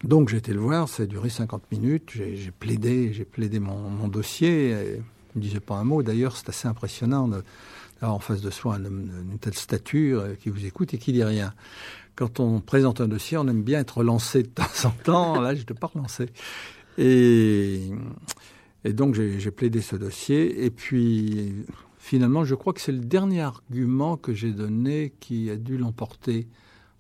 [0.02, 2.10] donc j'ai été le voir, ça a duré 50 minutes.
[2.14, 4.70] J'ai j'ai plaidé, j'ai plaidé mon, mon dossier.
[4.70, 5.02] Et
[5.36, 6.02] il ne disait pas un mot.
[6.02, 7.28] D'ailleurs, c'est assez impressionnant
[8.02, 11.12] en face de soi un homme d'une telle stature euh, qui vous écoute et qui
[11.12, 11.52] dit rien.
[12.16, 15.40] Quand on présente un dossier, on aime bien être relancé de temps en temps.
[15.40, 16.26] Là, je n'étais pas relancé.
[16.98, 17.90] Et,
[18.84, 20.64] et donc, j'ai plaidé ce dossier.
[20.64, 21.64] Et puis,
[21.98, 26.46] finalement, je crois que c'est le dernier argument que j'ai donné qui a dû l'emporter.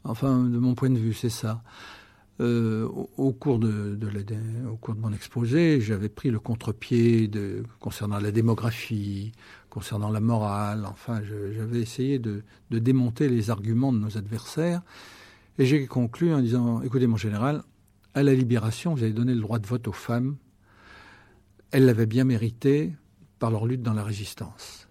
[0.04, 1.62] Enfin, de mon point de vue, c'est ça.
[2.40, 3.98] Euh, au, cours de,
[4.96, 7.30] mon exposé, j'avais pris le contre-pied
[7.80, 9.32] concernant la démographie,
[9.70, 10.84] concernant la morale.
[10.84, 14.82] Enfin, j'avais essayé de, de démonter les arguments de nos adversaires.
[15.58, 17.62] Et j'ai conclu en disant, écoutez mon général,
[18.14, 20.36] à la libération, vous avez donné le droit de vote aux femmes.
[21.70, 22.92] Elles l'avaient bien mérité
[23.38, 24.88] par leur lutte dans la résistance.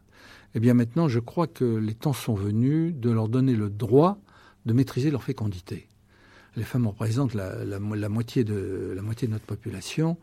[0.55, 4.19] Eh bien maintenant, je crois que les temps sont venus de leur donner le droit
[4.65, 5.87] de maîtriser leur fécondité.
[6.55, 10.17] Les femmes représentent la, la mo- la moitié, de, notre population.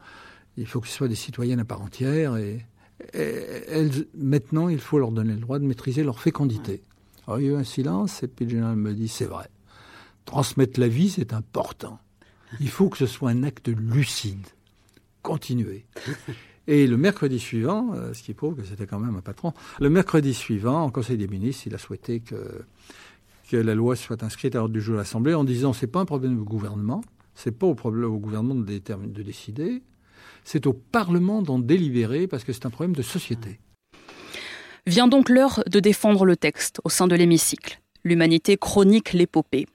[0.56, 2.36] Il faut que ce soit des citoyennes à part entière.
[2.36, 2.64] Et
[3.12, 6.82] elles, maintenant, il faut leur donner le droit de maîtriser leur fécondité.
[7.26, 9.48] Alors, il y a eu un silence, et puis le général me dit, c'est vrai.
[10.24, 11.98] Transmettre la vie, c'est important.
[12.60, 14.46] Il faut que ce soit un acte lucide.
[15.22, 15.86] Continuez.
[16.68, 19.88] Et le mercredi suivant, euh, ce qui prouve que c'était quand même un patron, le
[19.88, 22.64] mercredi suivant, en Conseil des ministres, il a souhaité que,
[23.48, 26.00] que la loi soit inscrite à l'ordre du jour de l'Assemblée en disant c'est pas
[26.00, 27.02] un problème au gouvernement,
[27.36, 29.82] c'est pas au, problème, au gouvernement de décider,
[30.46, 33.58] c'est au Parlement d'en délibérer parce que c'est un problème de société.
[34.86, 37.80] Vient donc l'heure de défendre le texte au sein de l'hémicycle.
[38.06, 39.66] L'humanité chronique l'épopée.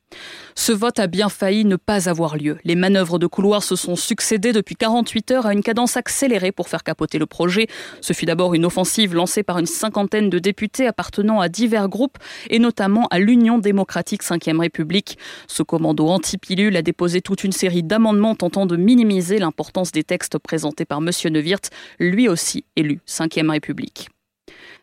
[0.56, 2.60] Ce vote a bien failli ne pas avoir lieu.
[2.64, 6.70] Les manœuvres de couloir se sont succédées depuis 48 heures à une cadence accélérée pour
[6.70, 7.68] faire capoter le projet.
[8.00, 12.18] Ce fut d'abord une offensive lancée par une cinquantaine de députés appartenant à divers groupes
[12.50, 15.18] et notamment à l'Union démocratique 5e République.
[15.48, 20.38] Ce commando anti-pilule a déposé toute une série d'amendements tentant de minimiser l'importance des textes
[20.38, 21.10] présentés par M.
[21.26, 24.08] Neuwirth, lui aussi élu 5e République.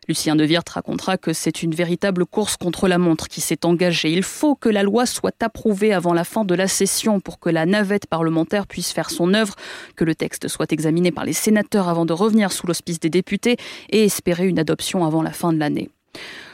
[0.09, 4.11] Lucien Neuwirth racontera que c'est une véritable course contre la montre qui s'est engagée.
[4.11, 7.51] Il faut que la loi soit approuvée avant la fin de la session pour que
[7.51, 9.55] la navette parlementaire puisse faire son œuvre,
[9.97, 13.59] que le texte soit examiné par les sénateurs avant de revenir sous l'hospice des députés
[13.91, 15.91] et espérer une adoption avant la fin de l'année.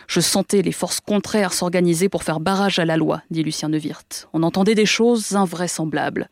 [0.09, 4.29] Je sentais les forces contraires s'organiser pour faire barrage à la loi, dit Lucien Neuwirth.
[4.33, 6.29] On entendait des choses invraisemblables.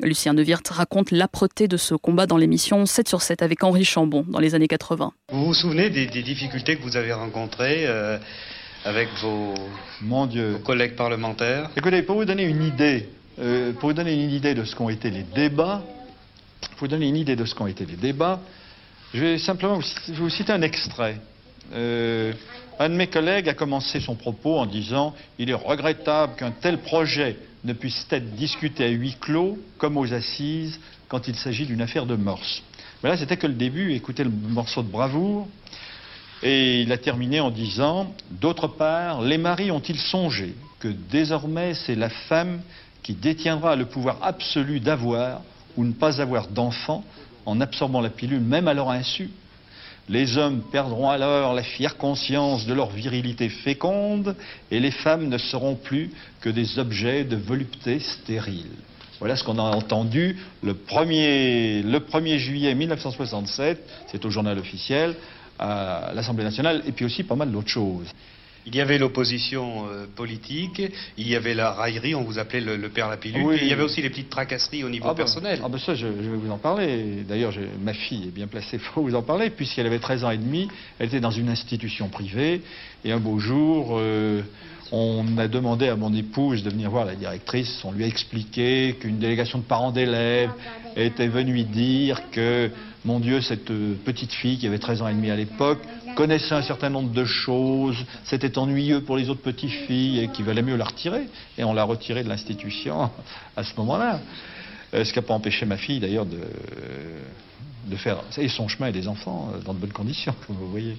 [0.00, 4.24] Lucien Neuwirth raconte l'âpreté de ce combat dans l'émission 7 sur 7 avec Henri Chambon
[4.28, 5.12] dans les années 80.
[5.32, 8.16] Vous vous souvenez des, des difficultés que vous avez rencontrées euh,
[8.84, 9.54] avec vos,
[10.02, 10.52] Mon Dieu.
[10.52, 11.70] vos collègues parlementaires?
[11.76, 13.08] Écoutez, pour vous donner une idée,
[13.40, 15.82] euh, pour vous donner une idée de ce qu'ont été les débats,
[16.70, 18.40] pour vous donner une idée de ce qu'ont été les débats,
[19.14, 19.80] je vais simplement
[20.14, 21.16] vous citer un extrait.
[21.74, 22.32] Euh,
[22.78, 26.78] un de mes collègues a commencé son propos en disant Il est regrettable qu'un tel
[26.78, 27.36] projet
[27.68, 32.06] ne puisse être discuté à huis clos comme aux assises quand il s'agit d'une affaire
[32.06, 32.62] de morse.
[33.02, 33.92] Mais là, c'était que le début.
[33.92, 35.46] Écoutez le morceau de bravoure.
[36.42, 41.94] Et il a terminé en disant D'autre part, les maris ont-ils songé que désormais c'est
[41.94, 42.60] la femme
[43.02, 45.42] qui détiendra le pouvoir absolu d'avoir
[45.76, 47.04] ou ne pas avoir d'enfants
[47.46, 49.30] en absorbant la pilule, même à leur insu
[50.08, 54.34] Les hommes perdront alors la fière conscience de leur virilité féconde
[54.70, 58.70] et les femmes ne seront plus que des objets de volupté stérile.
[59.18, 65.14] Voilà ce qu'on a entendu le 1er, le 1er juillet 1967, c'est au journal officiel,
[65.58, 68.06] à l'Assemblée nationale, et puis aussi pas mal d'autres choses.
[68.70, 70.82] Il y avait l'opposition euh, politique,
[71.16, 73.56] il y avait la raillerie, on vous appelait le, le père la pilule, Oui.
[73.56, 75.58] et il y avait aussi les petites tracasseries au niveau Ah ben, personnel.
[75.64, 77.24] Ah ben ça, je, je vais vous en parler.
[77.26, 80.36] D'ailleurs, ma fille est bien placée pour vous en parler, puisqu'elle avait 13 ans et
[80.36, 82.60] demi, elle était dans une institution privée,
[83.06, 84.42] et un beau jour, euh,
[84.92, 88.96] on a demandé à mon épouse de venir voir la directrice, on lui a expliqué
[89.00, 90.50] qu'une délégation de parents d'élèves
[90.96, 92.70] était venue dire que,
[93.04, 95.78] mon Dieu, cette euh, petite fille qui avait 13 ans et demi à l'époque,
[96.16, 100.44] connaissait un certain nombre de choses, c'était ennuyeux pour les autres petites filles et qu'il
[100.44, 101.28] valait mieux la retirer.
[101.56, 103.10] Et on l'a retirée de l'institution
[103.56, 104.20] à ce moment-là.
[104.94, 106.40] Euh, Ce qui n'a pas empêché ma fille d'ailleurs de,
[107.86, 110.96] de faire son chemin et des enfants euh, dans de bonnes conditions, comme vous voyez.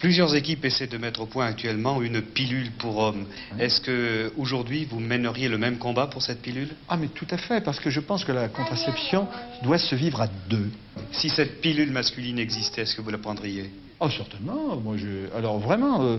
[0.00, 3.26] Plusieurs équipes essaient de mettre au point actuellement une pilule pour hommes.
[3.58, 6.70] Est-ce que aujourd'hui vous mèneriez le même combat pour cette pilule?
[6.88, 9.28] Ah mais tout à fait, parce que je pense que la contraception
[9.62, 10.70] doit se vivre à deux.
[11.12, 13.70] Si cette pilule masculine existait, est-ce que vous la prendriez?
[14.00, 15.30] Oh certainement, moi je...
[15.36, 16.16] Alors vraiment, euh,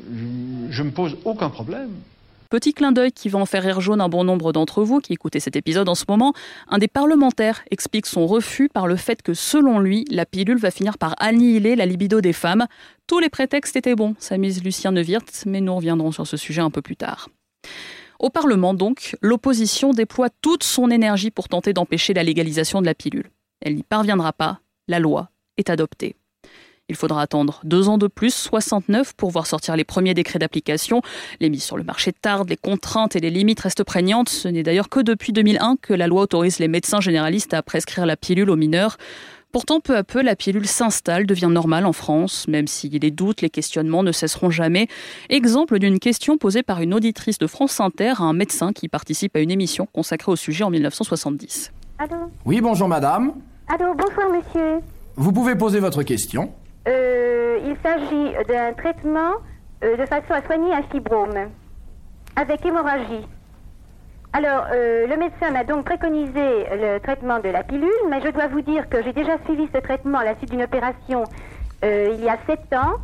[0.00, 1.90] je, je me pose aucun problème.
[2.52, 5.14] Petit clin d'œil qui va en faire rire jaune un bon nombre d'entre vous qui
[5.14, 6.34] écoutez cet épisode en ce moment,
[6.68, 10.70] un des parlementaires explique son refus par le fait que selon lui, la pilule va
[10.70, 12.66] finir par annihiler la libido des femmes.
[13.06, 16.70] Tous les prétextes étaient bons, s'amuse Lucien Neuwirth, mais nous reviendrons sur ce sujet un
[16.70, 17.30] peu plus tard.
[18.18, 22.94] Au Parlement, donc, l'opposition déploie toute son énergie pour tenter d'empêcher la légalisation de la
[22.94, 23.30] pilule.
[23.62, 26.16] Elle n'y parviendra pas, la loi est adoptée.
[26.92, 31.00] Il faudra attendre deux ans de plus, 69, pour voir sortir les premiers décrets d'application.
[31.40, 34.28] Les mises sur le marché tardent, les contraintes et les limites restent prégnantes.
[34.28, 38.04] Ce n'est d'ailleurs que depuis 2001 que la loi autorise les médecins généralistes à prescrire
[38.04, 38.98] la pilule aux mineurs.
[39.52, 43.40] Pourtant, peu à peu, la pilule s'installe, devient normale en France, même si les doutes,
[43.40, 44.86] les questionnements ne cesseront jamais.
[45.30, 49.34] Exemple d'une question posée par une auditrice de France Inter à un médecin qui participe
[49.34, 51.72] à une émission consacrée au sujet en 1970.
[51.98, 52.16] Allô?
[52.44, 53.32] Oui, bonjour madame.
[53.68, 54.80] Allô, bonsoir monsieur.
[55.16, 56.52] Vous pouvez poser votre question.
[56.88, 59.34] Euh, il s'agit d'un traitement
[59.84, 61.50] euh, de façon à soigner un fibrome
[62.34, 63.26] avec hémorragie.
[64.32, 68.48] Alors, euh, le médecin m'a donc préconisé le traitement de la pilule, mais je dois
[68.48, 71.24] vous dire que j'ai déjà suivi ce traitement à la suite d'une opération
[71.84, 72.98] il y a sept ans.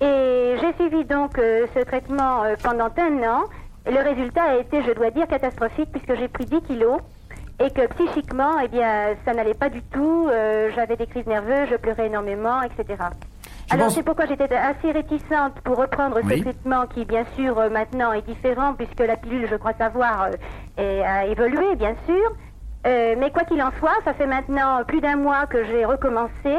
[0.00, 3.44] Et j'ai suivi donc ce traitement pendant un an.
[3.86, 7.00] Le résultat a été, je dois dire, catastrophique puisque j'ai pris 10 kilos
[7.60, 10.28] et que psychiquement, eh bien, ça n'allait pas du tout.
[10.30, 12.98] Euh, J'avais des crises nerveuses, je pleurais énormément, etc.
[13.70, 16.38] Alors pense- c'est pourquoi j'étais assez réticente pour reprendre Oui.
[16.38, 20.22] ce traitement qui, bien sûr, euh, maintenant est différent puisque la pilule, je crois savoir,
[20.24, 20.30] euh,
[20.82, 22.32] est- a évolué, bien sûr.
[22.84, 26.56] Mais quoi qu'il en soit, ça fait maintenant plus d'un mois que j'ai recommencé.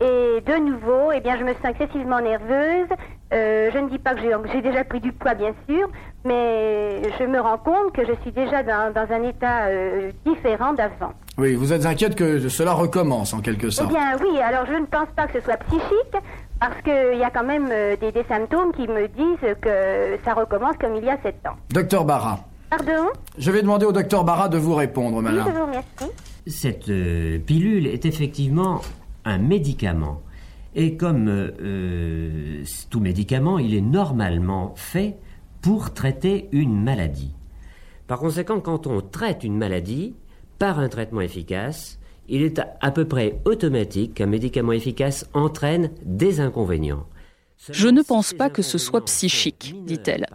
[0.00, 2.88] Et de nouveau, eh bien, je me sens excessivement nerveuse.
[3.32, 5.88] Euh, je ne dis pas que j'ai j'ai déjà pris du poids, bien sûr,
[6.24, 10.72] mais je me rends compte que je suis déjà dans, dans un état euh, différent
[10.72, 11.12] d'avant.
[11.36, 13.90] Oui, vous êtes inquiète que cela recommence en quelque Eh sorte.
[13.90, 16.16] bien, oui, alors je ne pense pas que ce soit psychique,
[16.58, 20.32] parce qu'il y a quand même euh, des, des symptômes qui me disent que ça
[20.34, 21.56] recommence comme il y a sept ans.
[21.70, 23.08] Docteur Barra, Pardon?
[23.38, 25.46] Je vais demander au docteur Barra de vous répondre, Oui, madame.
[25.48, 26.12] je vous remercie.
[26.46, 28.80] Cette euh, pilule est effectivement
[29.24, 30.20] un médicament.
[30.74, 35.16] Et comme euh, euh, tout médicament, il est normalement fait
[35.62, 37.34] pour traiter une maladie.
[38.06, 40.14] Par conséquent, quand on traite une maladie
[40.58, 46.40] par un traitement efficace, il est à, peu près automatique qu'un médicament efficace entraîne des
[46.40, 47.06] inconvénients.
[47.70, 50.26] Je ne pense pas que ce soit psychique, dit-elle.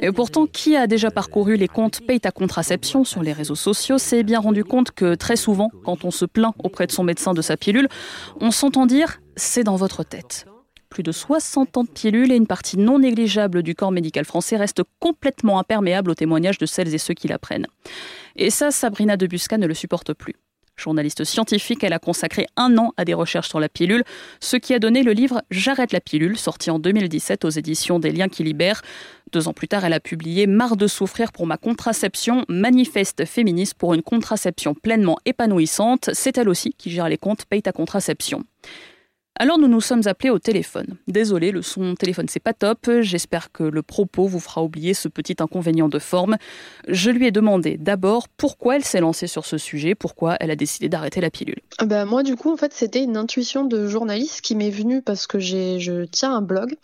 [0.00, 3.98] Et pourtant, qui a déjà parcouru les comptes Paye ta contraception sur les réseaux sociaux
[3.98, 7.34] s'est bien rendu compte que très souvent, quand on se plaint auprès de son médecin
[7.34, 7.88] de sa pilule,
[8.40, 10.46] on s'entend dire c'est dans votre tête.
[10.88, 14.56] Plus de 60 ans de pilules et une partie non négligeable du corps médical français
[14.56, 17.66] restent complètement imperméables aux témoignages de celles et ceux qui la prennent.
[18.36, 20.34] Et ça, Sabrina Debusca ne le supporte plus.
[20.76, 24.04] Journaliste scientifique, elle a consacré un an à des recherches sur la pilule,
[24.40, 28.10] ce qui a donné le livre J'arrête la pilule, sorti en 2017 aux éditions des
[28.10, 28.82] Liens qui libèrent.
[29.32, 33.74] Deux ans plus tard, elle a publié Marre de souffrir pour ma contraception, manifeste féministe
[33.74, 36.10] pour une contraception pleinement épanouissante.
[36.14, 38.44] C'est elle aussi qui gère les comptes Paye ta contraception.
[39.38, 40.96] Alors nous nous sommes appelés au téléphone.
[41.08, 42.90] Désolé, le son téléphone c'est pas top.
[43.00, 46.36] J'espère que le propos vous fera oublier ce petit inconvénient de forme.
[46.86, 50.56] Je lui ai demandé d'abord pourquoi elle s'est lancée sur ce sujet, pourquoi elle a
[50.56, 51.60] décidé d'arrêter la pilule.
[51.82, 55.26] Bah, moi, du coup, en fait, c'était une intuition de journaliste qui m'est venue parce
[55.26, 56.74] que j'ai, je tiens un blog.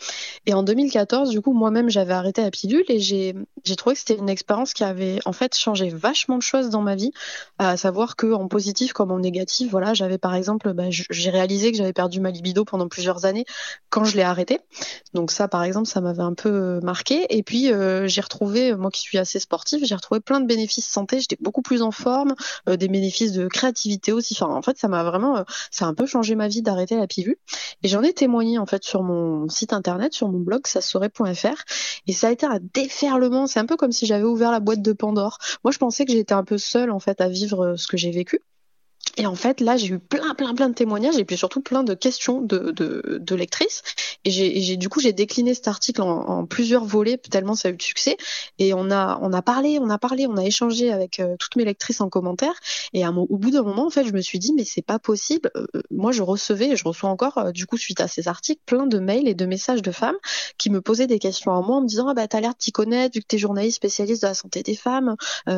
[0.47, 3.35] Et en 2014, du coup, moi-même, j'avais arrêté la pilule et j'ai,
[3.65, 6.83] j'ai trouvé que c'était une expérience qui avait, en fait, changé vachement de choses dans
[6.83, 7.13] ma vie.
[7.59, 11.71] À savoir que, en positif comme en négatif, voilà, j'avais, par exemple, bah, j'ai réalisé
[11.73, 13.44] que j'avais perdu ma libido pendant plusieurs années
[13.90, 14.61] quand je l'ai arrêté.
[15.12, 17.27] Donc ça, par exemple, ça m'avait un peu marqué.
[17.29, 17.70] Et puis
[18.07, 21.20] j'ai retrouvé, moi qui suis assez sportive, j'ai retrouvé plein de bénéfices santé.
[21.20, 22.35] J'étais beaucoup plus en forme,
[22.66, 24.35] des bénéfices de créativité aussi.
[24.40, 27.07] Enfin, en fait, ça m'a vraiment, ça a un peu changé ma vie d'arrêter la
[27.07, 27.37] pilule.
[27.83, 31.64] Et j'en ai témoigné en fait sur mon site internet, sur mon blog saurait.fr.
[32.07, 33.46] Et ça a été un déferlement.
[33.46, 35.38] C'est un peu comme si j'avais ouvert la boîte de Pandore.
[35.64, 38.10] Moi, je pensais que j'étais un peu seule en fait à vivre ce que j'ai
[38.10, 38.40] vécu.
[39.19, 41.83] Et en fait, là, j'ai eu plein, plein, plein de témoignages et puis surtout plein
[41.83, 43.83] de questions de, de, de lectrices.
[44.25, 47.77] Et j'ai, du coup, j'ai décliné cet article en, plusieurs volets tellement ça a eu
[47.77, 48.16] de succès.
[48.60, 51.56] Et on a, on a parlé, on a parlé, on a échangé avec euh, toutes
[51.56, 52.54] mes lectrices en commentaire.
[52.92, 55.50] Et au bout d'un moment, en fait, je me suis dit, mais c'est pas possible.
[55.56, 58.60] Euh, euh, moi, je recevais, et je reçois encore, du coup, suite à ces articles,
[58.66, 60.16] plein de mails et de messages de femmes
[60.58, 62.58] qui me posaient des questions à moi en me disant, ah bah, t'as l'air de
[62.58, 65.16] t'y connaître, vu que t'es journaliste spécialiste de la santé des femmes.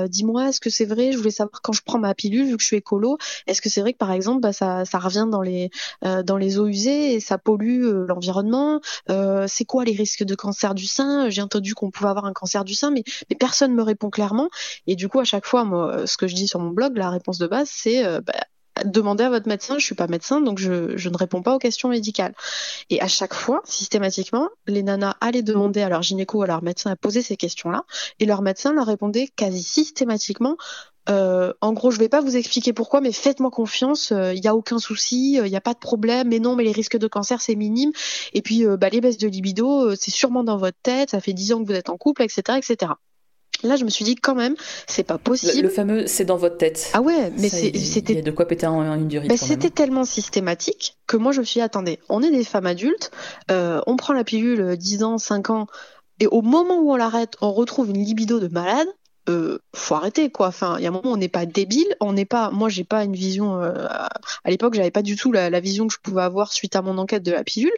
[0.08, 1.12] dis-moi, est-ce que c'est vrai?
[1.12, 3.18] Je voulais savoir quand je prends ma pilule, vu que je suis écolo,
[3.50, 5.70] est-ce que c'est vrai que par exemple, bah, ça, revient dans les
[6.04, 8.80] euh, dans les eaux usées et ça pollue euh, l'environnement
[9.10, 11.28] euh, C'est quoi les risques de cancer du sein?
[11.30, 14.48] J'ai entendu qu'on pouvait avoir un cancer du sein, mais mais personne me répond clairement.
[14.86, 15.66] Et du coup, à chaque fois,
[16.06, 18.32] ce que je dis sur mon blog, la réponse de base, c'est bah,
[18.84, 21.58] demandez à votre médecin, je suis pas médecin, donc je, je, ne réponds pas aux
[21.58, 22.34] questions médicales.
[22.88, 26.62] Et à chaque fois, systématiquement, les nanas allaient demander à leur gynéco ou à leur
[26.62, 27.84] médecin à poser ces questions-là,
[28.20, 30.56] et leur médecin leur répondait quasi systématiquement
[31.10, 34.46] euh, en gros, je vais pas vous expliquer pourquoi, mais faites-moi confiance, il euh, n'y
[34.46, 36.98] a aucun souci, il euh, n'y a pas de problème, mais non, mais les risques
[36.98, 37.90] de cancer, c'est minime.
[38.32, 41.52] Et puis, bah, les baisses de libido, c'est sûrement dans votre tête, ça fait 10
[41.52, 42.92] ans que vous êtes en couple, etc., etc.
[43.62, 44.54] Là, je me suis dit quand même,
[44.86, 45.64] c'est pas possible.
[45.64, 46.90] Le, fameux, c'est dans votre tête.
[46.94, 48.12] Ah ouais, mais c'était.
[48.14, 49.08] Il y a de quoi péter en, une.
[49.28, 52.66] Bah, c'était tellement systématique que moi, je me suis dit, attendez, on est des femmes
[52.66, 53.10] adultes,
[53.50, 55.66] on prend la pilule 10 ans, 5 ans,
[56.20, 58.88] et au moment où on l'arrête, on retrouve une libido de malade.
[59.28, 60.48] Euh, faut arrêter quoi.
[60.48, 62.50] Enfin, il y a un moment, on n'est pas débile, on n'est pas.
[62.50, 63.60] Moi, j'ai pas une vision.
[63.62, 66.82] Euh, à l'époque, j'avais pas du tout la, vision que je pouvais avoir suite à
[66.82, 67.72] mon enquête de la pilule.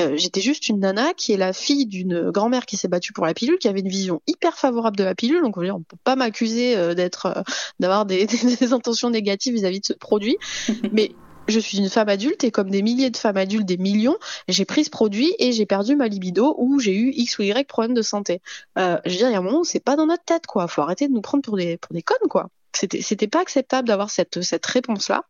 [0.00, 3.26] Euh, j'étais juste une nana qui est la fille d'une grand-mère qui s'est battue pour
[3.26, 5.42] la pilule, qui avait une vision hyper favorable de la pilule.
[5.42, 7.44] Donc, on ne peut pas m'accuser d'être,
[7.80, 10.38] d'avoir des, des, intentions négatives vis-à-vis -vis de ce produit.
[10.92, 11.12] Mais
[11.48, 14.16] je suis une femme adulte et comme des milliers de femmes adultes, des millions,
[14.48, 17.66] j'ai pris ce produit et j'ai perdu ma libido ou j'ai eu X ou Y
[17.66, 18.40] problème de santé.
[18.78, 20.68] Euh, je veux dire, il y a un moment c'est pas dans notre tête, quoi.
[20.68, 22.48] Faut arrêter de nous prendre pour des, pour des connes, quoi.
[22.72, 25.24] C'était pas acceptable d'avoir cette, cette réponse-là.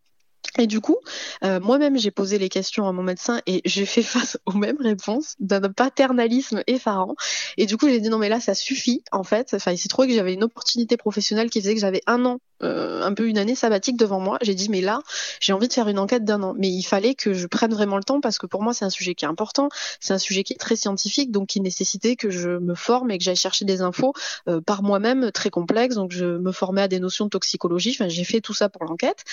[0.58, 0.96] Et du coup,
[1.42, 4.80] euh, moi-même, j'ai posé les questions à mon médecin et j'ai fait face aux mêmes
[4.80, 7.16] réponses d'un paternalisme effarant.
[7.56, 9.54] Et du coup, j'ai dit non mais là, ça suffit en fait.
[9.54, 12.38] Enfin, il s'est trouvé que j'avais une opportunité professionnelle qui faisait que j'avais un an,
[12.64, 14.38] euh, un peu une année sabbatique devant moi.
[14.42, 15.00] J'ai dit mais là,
[15.40, 16.54] j'ai envie de faire une enquête d'un an.
[16.58, 18.90] Mais il fallait que je prenne vraiment le temps parce que pour moi, c'est un
[18.90, 19.68] sujet qui est important,
[20.00, 23.18] c'est un sujet qui est très scientifique, donc qui nécessitait que je me forme et
[23.18, 24.12] que j'aille chercher des infos
[24.48, 25.94] euh, par moi-même très complexes.
[25.94, 27.96] Donc je me formais à des notions de toxicologie.
[27.98, 29.24] Enfin, j'ai fait tout ça pour l'enquête.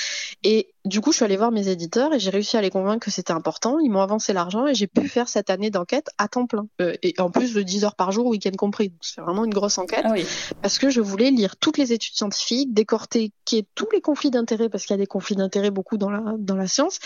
[0.44, 3.06] Et du coup, je suis allée voir mes éditeurs et j'ai réussi à les convaincre
[3.06, 3.80] que c'était important.
[3.80, 6.68] Ils m'ont avancé l'argent et j'ai pu faire cette année d'enquête à temps plein.
[6.82, 8.92] Euh, et en plus de 10 heures par jour, week-end compris.
[9.02, 10.06] C'est vraiment une grosse enquête.
[10.06, 10.14] Ah
[10.62, 14.70] parce que je voulais lire toutes les études scientifiques, décorter qui tous les conflits d'intérêts,
[14.70, 17.00] parce qu'il y a des conflits d'intérêts beaucoup dans la, science,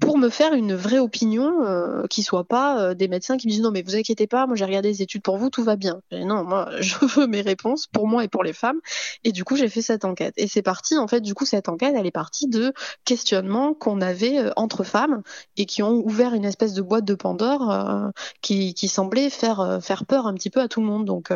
[0.00, 3.52] pour me faire une vraie opinion euh, qui soit pas euh, des médecins qui me
[3.52, 5.76] disent non mais vous inquiétez pas, moi j'ai regardé les études pour vous, tout va
[5.76, 6.00] bien.
[6.12, 8.80] non, moi je veux mes réponses pour moi et pour les femmes.
[9.24, 10.34] Et du coup j'ai fait cette enquête.
[10.36, 12.72] Et c'est parti en fait du coup cette enquête elle est partie de
[13.04, 15.22] questionnements qu'on avait euh, entre femmes
[15.56, 18.08] et qui ont ouvert une espèce de boîte de Pandore euh,
[18.40, 21.04] qui, qui semblait faire, faire peur un petit peu à tout le monde.
[21.04, 21.32] Donc,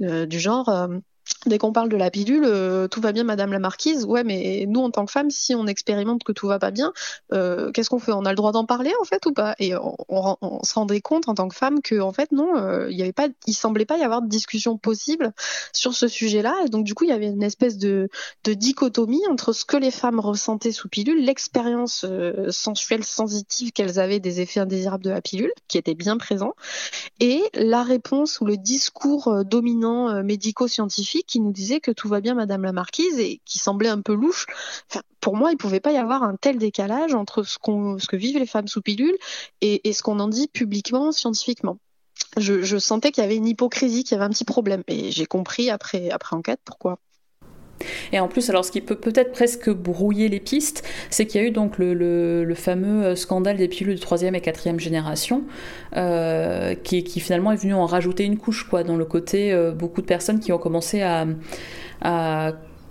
[0.00, 0.88] du genre,
[1.46, 4.04] Dès qu'on parle de la pilule, euh, tout va bien, Madame la Marquise.
[4.04, 6.92] Ouais, mais nous, en tant que femmes, si on expérimente que tout va pas bien,
[7.32, 8.12] euh, qu'est-ce qu'on fait?
[8.12, 9.54] On a le droit d'en parler, en fait, ou pas?
[9.58, 12.96] Et on, se rendait compte, en tant que femme, que, en fait, non, euh, il
[12.96, 15.32] y avait pas, il semblait pas y avoir de discussion possible
[15.72, 16.54] sur ce sujet-là.
[16.64, 18.08] Et donc, du coup, il y avait une espèce de,
[18.44, 22.06] de dichotomie entre ce que les femmes ressentaient sous pilule, l'expérience
[22.50, 26.54] sensuelle sensitive qu'elles avaient des effets indésirables de la pilule, qui était bien présent,
[27.20, 32.34] et la réponse ou le discours dominant médico-scientifique qui nous disait que tout va bien,
[32.34, 34.46] Madame la Marquise, et qui semblait un peu louche.
[35.20, 38.16] pour moi, il ne pouvait pas y avoir un tel décalage entre ce, ce que
[38.16, 39.16] vivent les femmes sous pilule
[39.60, 41.78] et, ce qu'on en dit publiquement, scientifiquement.
[42.36, 44.82] Je, sentais qu'il y avait une hypocrisie, qu'il y avait un petit problème.
[44.88, 46.98] Et j'ai compris après enquête pourquoi.
[48.12, 51.44] Et en plus, alors ce qui peut peut-être presque brouiller les pistes, c'est qu'il y
[51.44, 55.42] a eu donc le, fameux euh, scandale des pilules de troisième et quatrième génération,
[55.96, 60.00] euh, qui, finalement est venu en rajouter une couche, quoi, dans le côté euh, beaucoup
[60.00, 61.26] de personnes qui ont commencé à,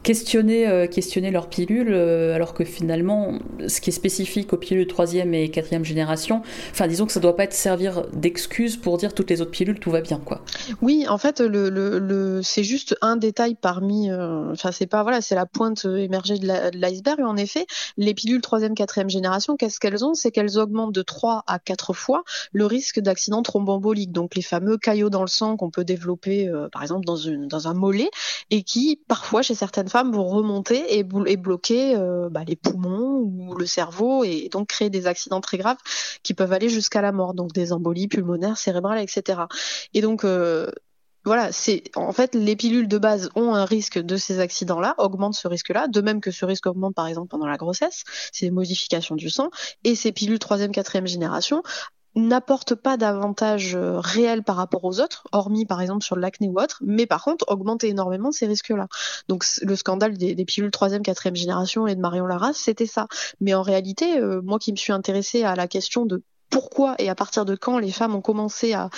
[0.04, 4.86] questionner, euh, questionner leurs pilules, euh, alors que finalement, ce qui est spécifique aux pilules
[4.86, 6.42] troisième et quatrième génération,
[6.72, 9.80] enfin disons que ça doit pas être servir d'excuse pour dire toutes les autres pilules
[9.80, 10.42] tout va bien quoi.
[10.82, 11.42] Oui, en fait,
[12.44, 16.78] c'est juste un détail parmi, euh, enfin c'est pas voilà, c'est la pointe émergée de
[16.78, 17.22] l'iceberg.
[17.22, 17.66] En effet,
[17.98, 20.14] les pilules troisième, quatrième génération, qu'est-ce qu'elles ont?
[20.14, 24.78] C'est qu'elles augmentent de 3 à 4 fois le risque d'accident thromboembolique, donc les fameux
[24.78, 28.10] caillots dans le sang qu'on peut développer, par exemple dans une dans un mollet,
[28.52, 33.54] et qui parfois chez certaines femmes vont remonter et, bloquer euh, bah, les poumons ou
[33.54, 35.78] le cerveau et donc créer des accidents très graves
[36.24, 39.42] qui peuvent aller jusqu'à la mort, donc des embolies pulmonaires, cérébrales, etc.
[39.94, 40.72] Et donc euh,
[41.26, 45.36] voilà, c'est en fait les pilules de base ont un risque de ces accidents-là, augmentent
[45.36, 48.52] ce risque-là, de même que ce risque augmente par exemple pendant la grossesse, c'est des
[48.52, 49.52] modifications du sang,
[49.84, 51.62] et ces pilules troisième, quatrième génération
[52.16, 56.60] n'apporte pas d'avantage euh, réel par rapport aux autres, hormis par exemple sur l'acné ou
[56.60, 58.88] autre, mais par contre augmente énormément ces risques-là.
[59.28, 63.08] Donc le scandale des, pilules troisième, quatrième génération et de Marion Larras, c'était ça.
[63.40, 67.10] Mais en réalité, euh, moi qui me suis intéressée à la question de pourquoi et
[67.10, 68.90] à partir de quand les femmes ont commencé à,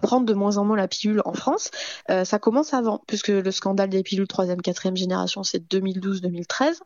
[0.00, 1.70] prendre de moins en moins la pilule en France,
[2.10, 6.78] euh, ça commence avant, puisque le scandale des pilules troisième, quatrième génération, c'est 2012-2013,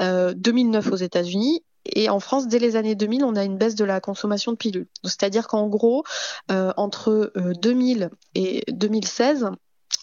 [0.00, 3.74] euh, 2009 aux États-Unis et en France, dès les années 2000, on a une baisse
[3.74, 4.88] de la consommation de pilules.
[5.02, 6.04] C'est-à-dire qu'en gros,
[6.50, 9.50] euh, entre 2000 euh, et 2016,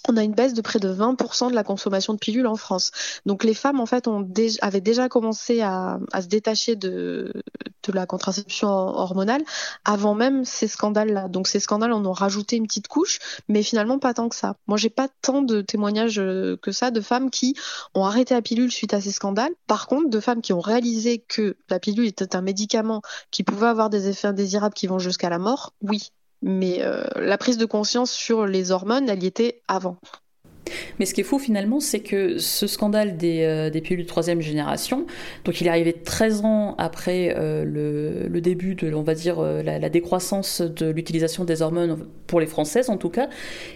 [0.07, 2.91] on a une baisse de près de 20% de la consommation de pilules en France.
[3.25, 4.27] Donc les femmes, en fait, ont
[4.61, 7.31] avaient déjà commencé à, se détacher de,
[7.93, 9.43] la contraception hormonale
[9.85, 11.27] avant même ces scandales-là.
[11.27, 14.55] Donc ces scandales en ont rajouté une petite couche, mais finalement pas tant que ça.
[14.67, 17.55] Moi, j'ai pas tant de témoignages euh, que ça de femmes qui
[17.93, 19.53] ont arrêté la pilule suite à ces scandales.
[19.67, 23.67] Par contre, de femmes qui ont réalisé que la pilule était un médicament qui pouvait
[23.67, 26.11] avoir des effets indésirables qui vont jusqu'à la mort, oui,
[26.41, 29.97] mais euh, la prise de conscience sur les hormones, elle y était avant.
[30.99, 34.07] Mais ce qui est fou finalement, c'est que ce scandale des, euh, des, pilules de
[34.07, 35.05] troisième génération,
[35.45, 39.39] donc il est arrivé 13 ans après euh, le, le, début de, on va dire,
[39.39, 43.29] euh, la, la, décroissance de l'utilisation des hormones pour les Françaises en tout cas,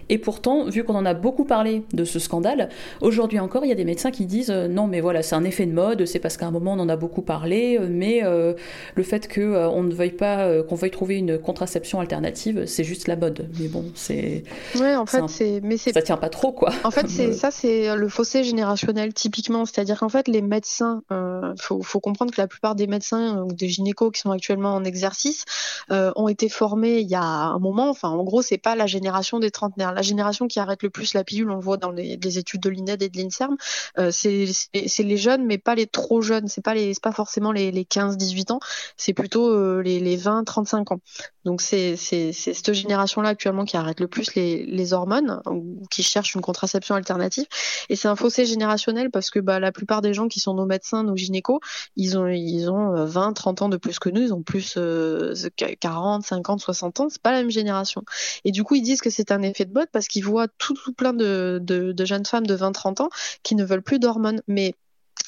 [0.10, 2.70] et pourtant, vu qu'on en a beaucoup parlé de ce scandale,
[3.02, 5.66] aujourd'hui encore, il y a des médecins qui disent non mais voilà, c'est un effet
[5.66, 9.34] de mode, c'est parce qu'à un moment on en a beaucoup parlé, mais le fait
[9.34, 13.50] qu'on on ne veuille pas, qu'on veuille trouver une contraception alternative, c'est juste la mode.
[13.60, 14.44] Mais bon, c'est...
[14.80, 15.62] Ouais, en fait, c'est...
[15.94, 16.72] Ça tient pas trop quoi.
[16.84, 19.66] En fait, c'est ça, c'est le fossé générationnel typiquement.
[19.66, 23.54] C'est-à-dire qu'en fait, les médecins, euh, faut, faut, comprendre que la plupart des médecins ou
[23.54, 25.46] des gynécos qui sont actuellement en exercice
[25.92, 27.90] euh, ont été formés il y a un moment.
[27.90, 29.94] Enfin, en gros, c'est pas la génération des trentenaires.
[29.94, 32.62] La génération qui arrête le plus la pilule, on le voit dans les, les études
[32.62, 33.56] de l'INED et de l'INSERM,
[33.98, 36.48] euh, c'est les jeunes, mais pas les trop jeunes.
[36.48, 38.60] C'est pas les, pas forcément les, les 15-18 ans.
[38.98, 41.00] C'est plutôt euh, les, les 20-35 ans.
[41.46, 46.34] Donc c'est cette génération-là actuellement qui arrête le plus les, les hormones, ou qui cherche
[46.34, 46.65] une contraception
[46.96, 47.46] alternative.
[47.90, 50.66] Et c'est un fossé générationnel parce que bah, la plupart des gens qui sont nos
[50.66, 51.60] médecins, nos gynécos,
[51.96, 54.76] ils ont, ils ont 20, euh, 30 ans de plus que nous, ils ont plus
[54.78, 55.34] euh,
[55.80, 58.04] 40, 50, 60 ans, c'est pas la même génération.
[58.44, 60.74] Et du coup, ils disent que c'est un effet de mode parce qu'ils voient tout,
[60.74, 63.10] tout plein de, de, de, jeunes femmes de 20, 30 ans
[63.44, 64.42] qui ne veulent plus d'hormones.
[64.48, 64.76] Mais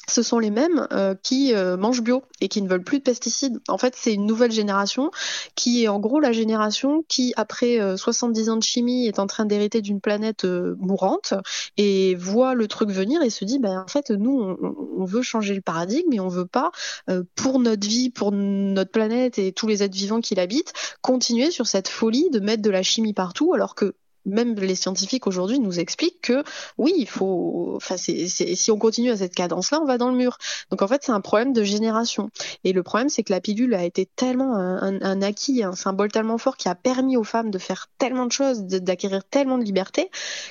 [0.08, 3.02] ce sont les mêmes euh, qui euh, mangent bio et qui ne veulent plus de
[3.02, 3.60] pesticides.
[3.68, 5.10] En fait, c'est une nouvelle génération
[5.54, 9.26] qui est en gros la génération qui, après 70 euh, ans de chimie, est en
[9.26, 11.34] train d'hériter d'une planète mourante
[11.76, 14.56] et voit le truc venir et se dit, ben, en fait, nous,
[14.96, 16.70] on, veut changer le paradigme et on veut pas,
[17.34, 21.66] pour notre vie, pour notre planète et tous les êtres vivants qui l'habitent, continuer sur
[21.66, 23.94] cette folie de mettre de la chimie partout alors que
[24.28, 26.44] même les scientifiques aujourd'hui nous expliquent que
[26.76, 30.38] oui, il faut, enfin, si on continue à cette cadence-là, on va dans le mur.
[30.70, 32.30] Donc en fait, c'est un problème de génération.
[32.64, 36.38] Et le problème, c'est que la pilule a été tellement un, acquis, un symbole tellement
[36.38, 40.10] fort qui a permis aux femmes de faire tellement de choses, d'acquérir tellement de liberté,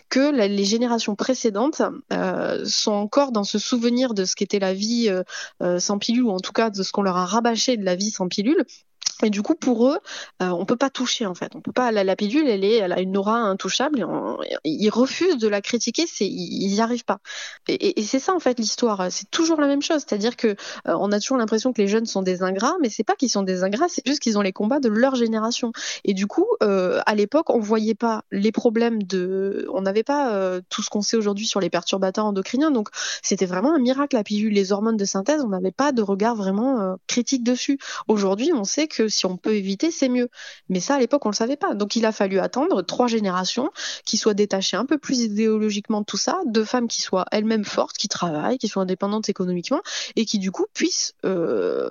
[0.09, 1.81] que les générations précédentes
[2.13, 5.23] euh, sont encore dans ce souvenir de ce qu'était la vie euh,
[5.61, 7.95] euh, sans pilule, ou en tout cas de ce qu'on leur a rabâché de la
[7.95, 8.65] vie sans pilule,
[9.23, 9.97] et du coup, pour eux,
[10.43, 11.55] euh, on peut pas toucher en fait.
[11.55, 11.91] On peut pas.
[11.91, 14.05] La, la pilule, elle a une aura intouchable.
[14.63, 16.05] Ils refusent de la critiquer.
[16.19, 17.19] Ils y arrivent pas.
[17.67, 19.07] Et, c'est ça en fait l'histoire.
[19.09, 20.03] C'est toujours la même chose.
[20.07, 20.55] C'est-à-dire que euh,
[20.99, 23.41] on a toujours l'impression que les jeunes sont des ingrats, mais c'est pas qu'ils sont
[23.41, 23.87] des ingrats.
[23.89, 25.71] C'est juste qu'ils ont les combats de leur génération.
[26.03, 29.67] Et du coup, euh, à l'époque, on voyait pas les problèmes de.
[29.73, 32.71] On n'avait pas euh, tout ce qu'on sait aujourd'hui sur les perturbateurs endocriniens.
[32.71, 32.89] Donc,
[33.23, 35.41] c'était vraiment un miracle la pilule, les hormones de synthèse.
[35.43, 37.79] On n'avait pas de regard vraiment euh, critique dessus.
[38.07, 40.29] Aujourd'hui, on sait que si on peut éviter, c'est mieux.
[40.69, 41.73] Mais ça, à l'époque, on le savait pas.
[41.75, 43.71] Donc, il a fallu attendre trois générations
[44.05, 47.65] qui soient détachées un peu plus idéologiquement de tout ça, de femmes qui soient elles-mêmes
[47.65, 49.81] fortes, qui travaillent, qui soient indépendantes économiquement
[50.15, 51.89] et qui, du coup, puissent euh,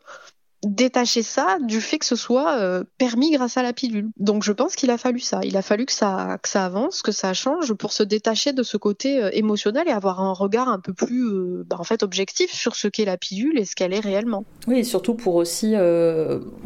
[0.67, 4.11] détacher ça du fait que ce soit euh, permis grâce à la pilule.
[4.19, 5.41] Donc je pense qu'il a fallu ça.
[5.45, 8.63] Il a fallu que ça, que ça avance, que ça change pour se détacher de
[8.63, 12.03] ce côté euh, émotionnel et avoir un regard un peu plus euh, bah, en fait
[12.03, 14.45] objectif sur ce qu'est la pilule et ce qu'elle est réellement.
[14.67, 15.75] Oui, et surtout pour aussi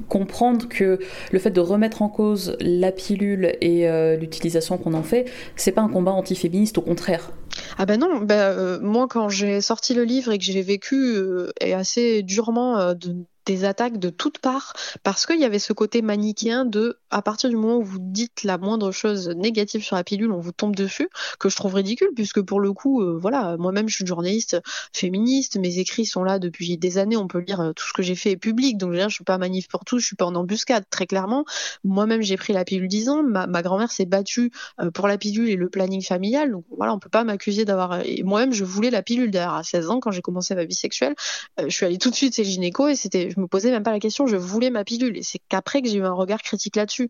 [0.08, 0.98] comprendre que
[1.30, 3.86] le fait de remettre en cause la pilule et
[4.16, 7.30] l'utilisation qu'on en fait, c'est pas un combat antiféministe, au contraire.
[7.78, 11.16] Ah ben non, ben, moi quand j'ai sorti le livre et que j'ai vécu
[11.60, 13.16] et assez durement de
[13.46, 17.50] des attaques de toutes parts parce qu'il y avait ce côté manichéen de à partir
[17.50, 20.76] du moment où vous dites la moindre chose négative sur la pilule, on vous tombe
[20.76, 24.60] dessus, que je trouve ridicule puisque pour le coup, euh, voilà, moi-même je suis journaliste
[24.92, 28.02] féministe, mes écrits sont là depuis des années, on peut lire euh, tout ce que
[28.02, 30.26] j'ai fait est public, donc je, je suis pas manif pour tout, je suis pas
[30.26, 31.44] en embuscade très clairement.
[31.82, 35.48] Moi-même j'ai pris la pilule 10 ans, ma, grand-mère s'est battue euh, pour la pilule
[35.48, 38.02] et le planning familial, donc voilà, on peut pas m'accuser d'avoir.
[38.22, 41.14] Moi-même je voulais la pilule d'ailleurs à 16 ans quand j'ai commencé ma vie sexuelle,
[41.58, 43.92] je suis allée tout de suite chez gynéco et c'était je me posais même pas
[43.92, 45.16] la question, je voulais ma pilule.
[45.16, 47.08] Et c'est qu'après que j'ai eu un regard critique là-dessus.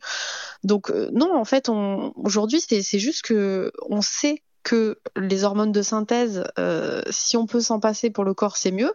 [0.65, 1.71] Donc euh, non, en fait,
[2.17, 7.61] aujourd'hui, c'est juste que on sait que les hormones de synthèse, euh, si on peut
[7.61, 8.93] s'en passer pour le corps, c'est mieux.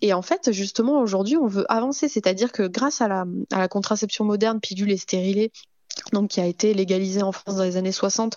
[0.00, 3.68] Et en fait, justement, aujourd'hui, on veut avancer, c'est-à-dire que grâce à la, à la
[3.68, 5.52] contraception moderne, pilule et stérilée,
[6.12, 8.34] donc qui a été légalisée en France dans les années 60,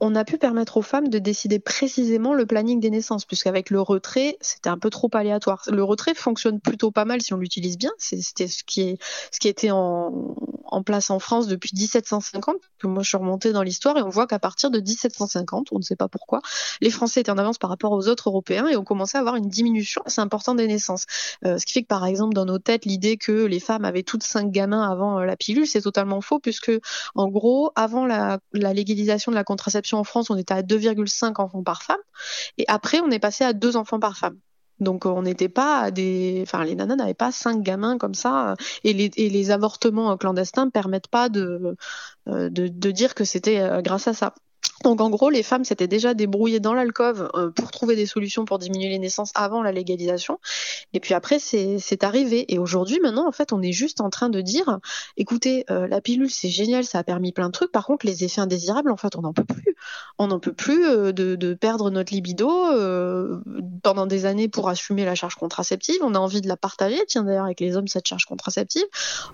[0.00, 3.82] on a pu permettre aux femmes de décider précisément le planning des naissances, puisqu'avec le
[3.82, 5.62] retrait, c'était un peu trop aléatoire.
[5.70, 7.90] Le retrait fonctionne plutôt pas mal si on l'utilise bien.
[7.98, 8.98] C'était ce qui
[9.30, 10.12] ce qui était en,
[10.86, 12.56] place en France depuis 1750.
[12.78, 15.78] Que moi, je suis remontée dans l'histoire et on voit qu'à partir de 1750, on
[15.78, 16.40] ne sait pas pourquoi,
[16.80, 19.36] les Français étaient en avance par rapport aux autres Européens et ont commencé à avoir
[19.36, 21.04] une diminution assez importante des naissances.
[21.44, 24.02] Euh, ce qui fait que par exemple, dans nos têtes, l'idée que les femmes avaient
[24.02, 26.72] toutes cinq gamins avant euh, la pilule, c'est totalement faux, puisque
[27.14, 31.62] en gros, avant la légalisation de la contraception en France, on était à 2,5 enfants
[31.62, 32.00] par femme.
[32.58, 34.38] Et après, on est passé à 2 enfants par femme.
[34.80, 38.94] Donc on n'était pas des, enfin les nanas n'avaient pas cinq gamins comme ça, et
[38.94, 41.76] les, avortements clandestins permettent pas de,
[42.28, 44.34] euh, de, de dire que c'était euh, grâce à ça.
[44.82, 48.46] Donc en gros, les femmes s'étaient déjà débrouillées dans l'alcôve euh, pour trouver des solutions
[48.46, 50.38] pour diminuer les naissances avant la légalisation.
[50.94, 52.52] Et puis après, c'est arrivé.
[52.52, 54.78] Et aujourd'hui, maintenant, en fait, on est juste en train de dire,
[55.18, 57.72] écoutez, euh, la pilule, c'est génial, ça a permis plein de trucs.
[57.72, 59.76] Par contre, les effets indésirables, en fait, on n'en peut plus.
[60.18, 62.48] On n'en peut plus euh, de, de, perdre notre libido
[63.82, 65.96] pendant des années pour assumer la charge contraceptive.
[66.02, 66.98] On a envie de la partager.
[67.06, 68.84] Tiens, d'ailleurs, avec les hommes, cette charge contraceptive.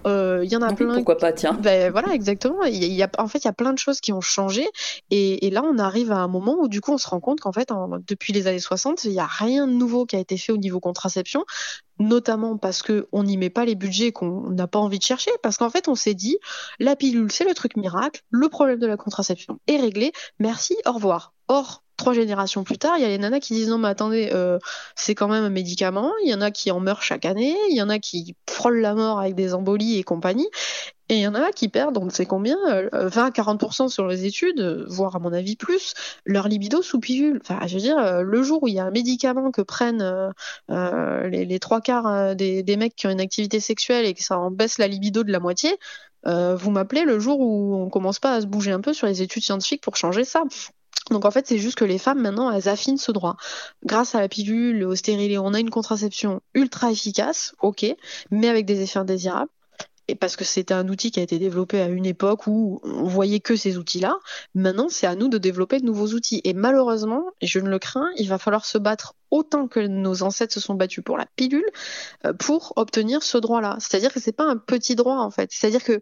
[0.07, 0.94] Il y en a plein.
[0.94, 1.53] Pourquoi pas, tiens.
[1.53, 2.64] Ben, voilà, exactement.
[2.64, 4.66] Il y a, en fait, il y a plein de choses qui ont changé.
[5.11, 7.41] Et et, là, on arrive à un moment où du coup, on se rend compte
[7.41, 7.70] qu'en fait,
[8.07, 10.57] depuis les années 60, il n'y a rien de nouveau qui a été fait au
[10.57, 11.45] niveau contraception,
[11.99, 15.57] notamment parce qu'on n'y met pas les budgets qu'on n'a pas envie de chercher, parce
[15.57, 16.39] qu'en fait, on s'est dit,
[16.78, 20.93] la pilule, c'est le truc miracle, le problème de la contraception est réglé, merci, au
[20.93, 21.34] revoir.
[21.97, 24.59] Trois générations plus tard, il y a les nanas qui disent non mais attendez, euh,
[24.94, 27.76] c'est quand même un médicament, il y en a qui en meurent chaque année, il
[27.76, 30.49] y en a qui frôlent la mort avec des embolies et compagnie,
[31.09, 32.57] et il y en a qui perdent, on ne sait combien,
[32.92, 35.94] 20-40% euh, sur les études, voire à mon avis plus,
[36.24, 37.40] leur libido sous pilule.
[37.42, 40.32] Enfin, je veux dire, euh, le jour où il y a un médicament que prennent
[40.68, 44.78] les, trois quarts des, mecs qui ont une activité sexuelle et que ça en baisse
[44.78, 45.76] la libido de la moitié,
[46.24, 49.22] vous m'appelez le jour où on commence pas à se bouger un peu sur les
[49.22, 50.42] études scientifiques pour changer ça.
[51.11, 53.36] Donc en fait, c'est juste que les femmes maintenant, elles affinent ce droit.
[53.84, 57.86] Grâce à la pilule, au stérilet, on a une contraception ultra efficace, ok,
[58.30, 59.51] mais avec des effets indésirables
[60.09, 63.04] et parce que c'était un outil qui a été développé à une époque où on
[63.04, 64.16] voyait que ces outils-là.
[64.54, 66.40] Maintenant, c'est à nous de développer de nouveaux outils.
[66.44, 70.54] Et malheureusement, je ne le crains, il va falloir se battre autant que nos ancêtres
[70.54, 71.66] se sont battus pour la pilule
[72.24, 73.76] euh, pour obtenir ce droit-là.
[73.80, 75.50] C'est-à-dire que c'est pas un petit droit en fait.
[75.52, 76.00] C'est-à-dire que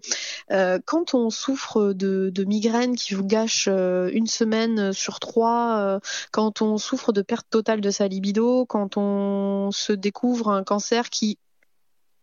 [0.53, 5.99] euh, quand on souffre de, migraines qui vous gâchent euh, une semaine sur trois,
[6.31, 11.09] quand on souffre de perte totale de sa libido, quand on se découvre un cancer
[11.09, 11.39] qui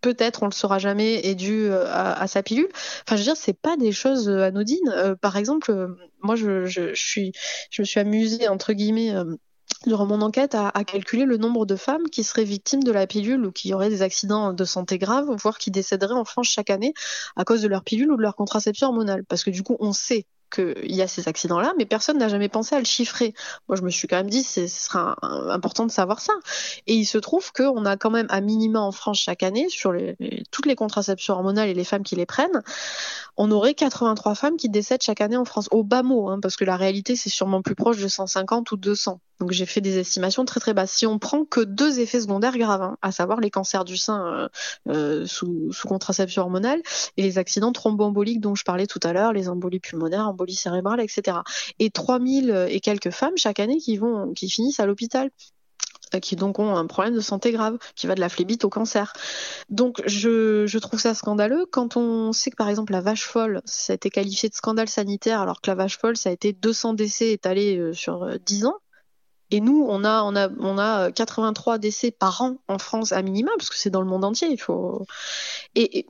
[0.01, 2.67] peut-être on le saura jamais est dû euh, à, sa pilule.
[2.73, 4.89] Enfin, je veux dire, c'est pas des choses euh, anodines.
[4.89, 7.31] Euh, par exemple, moi, je, suis,
[7.69, 9.13] je me suis amusée entre guillemets.
[9.85, 13.07] durant mon enquête, à, à, calculer le nombre de femmes qui seraient victimes de la
[13.07, 16.69] pilule ou qui auraient des accidents de santé graves, voire qui décéderaient en France chaque
[16.69, 16.93] année
[17.35, 19.23] à cause de leur pilule ou de leur contraception hormonale.
[19.25, 22.49] Parce que du coup, on sait qu'il y a ces accidents-là, mais personne n'a jamais
[22.49, 23.33] pensé à le chiffrer.
[23.67, 26.33] Moi, je me suis quand même dit, ce sera important de savoir ça.
[26.87, 29.93] Et il se trouve qu'on a quand même un minima en France chaque année sur
[30.51, 32.61] toutes les contraceptions hormonales et les femmes qui les prennent.
[33.37, 36.57] On aurait 83 femmes qui décèdent chaque année en France, au bas mot, hein, parce
[36.57, 39.19] que la réalité, c'est sûrement plus proche de 150 ou 200.
[39.41, 40.91] Donc j'ai fait des estimations très très basses.
[40.91, 44.23] Si on prend que deux effets secondaires graves, hein, à savoir les cancers du sein
[44.27, 44.49] euh,
[44.89, 46.79] euh, sous, contraception hormonale
[47.17, 50.99] et les accidents thromboemboliques dont je parlais tout à l'heure, les embolies pulmonaires, embolies cérébrales,
[50.99, 51.37] etc.
[51.79, 55.29] Et 3000 et quelques femmes chaque année qui vont, qui finissent à l'hôpital
[56.15, 58.69] euh, qui donc ont un problème de santé grave, qui va de la phlébite au
[58.69, 59.13] cancer.
[59.69, 63.61] Donc je, je trouve ça scandaleux quand on sait que par exemple la vache folle,
[63.65, 66.53] ça a été qualifié de scandale sanitaire alors que la vache folle, ça a été
[66.53, 68.77] 200 décès étalés euh, sur euh, 10 ans.
[69.51, 73.21] Et nous, on a, on a, on a 83 décès par an en France à
[73.21, 74.47] minima, parce que c'est dans le monde entier.
[74.49, 75.05] Il faut
[75.75, 76.07] et,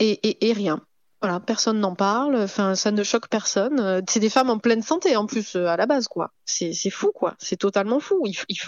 [0.00, 0.82] et, et rien.
[1.24, 2.36] Voilà, personne n'en parle.
[2.36, 3.80] Enfin, ça ne choque personne.
[3.80, 6.32] Euh, C'est des femmes en pleine santé en plus euh, à la base, quoi.
[6.44, 7.32] C'est fou, quoi.
[7.38, 8.22] C'est totalement fou.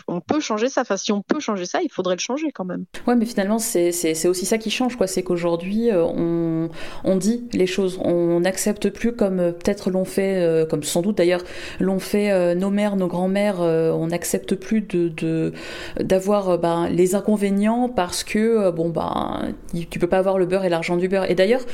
[0.08, 0.80] On peut changer ça.
[0.80, 2.86] Enfin, si on peut changer ça, il faudrait le changer quand même.
[3.06, 5.06] Ouais, mais finalement, c'est aussi ça qui change, quoi.
[5.06, 6.70] C'est qu'aujourd'hui, euh, on,
[7.04, 8.00] on dit les choses.
[8.02, 11.42] On n'accepte plus comme peut-être l'ont fait, comme sans doute d'ailleurs,
[11.78, 13.60] l'ont fait nos mères, nos grands-mères.
[13.60, 15.52] on n'accepte plus de
[16.00, 19.52] d'avoir ben, les inconvénients parce que, bon, ben,
[19.90, 21.30] tu peux pas avoir le beurre et l'argent du beurre.
[21.30, 21.66] Et d'ailleurs,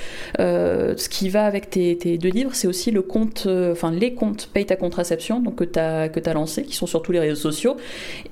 [0.97, 4.66] ce qui va avec tes, deux livres, c'est aussi le compte, euh, les comptes Paye
[4.66, 7.77] ta contraception, donc que tu as, lancé, qui sont sur tous les réseaux sociaux.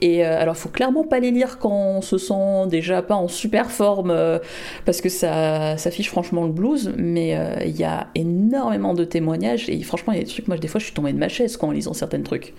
[0.01, 3.29] Et euh, alors, faut clairement pas les lire quand on se sent déjà pas en
[3.29, 4.39] super forme, euh,
[4.85, 9.05] parce que ça, ça fiche franchement le blues, mais euh, il y a énormément de
[9.05, 11.19] témoignages, et franchement, il y a des trucs, moi, des fois, je suis tombée de
[11.19, 12.53] ma chaise quand en lisant certains trucs.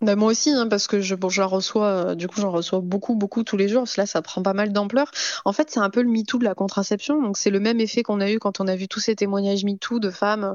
[0.00, 3.14] Bah moi aussi, hein, parce que je, j'en reçois, euh, du coup, j'en reçois beaucoup,
[3.14, 3.84] beaucoup tous les jours.
[3.96, 5.10] Là, ça prend pas mal d'ampleur.
[5.44, 7.20] En fait, c'est un peu le MeToo de la contraception.
[7.20, 9.64] Donc, c'est le même effet qu'on a eu quand on a vu tous ces témoignages
[9.64, 10.54] MeToo de femmes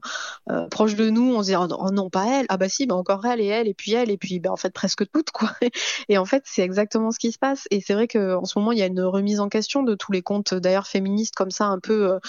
[0.50, 1.36] euh, proches de nous.
[1.36, 2.46] On se dit, oh, non, oh non, pas elle.
[2.50, 4.58] Ah bah si, bah encore elle et elle et puis elle et puis bah en
[4.58, 5.52] fait presque toutes quoi.
[6.10, 7.68] Et en fait, c'est exactement ce qui se passe.
[7.72, 9.96] Et c'est vrai que en ce moment, il y a une remise en question de
[9.96, 12.20] tous les comptes d'ailleurs féministes comme ça, un peu, euh,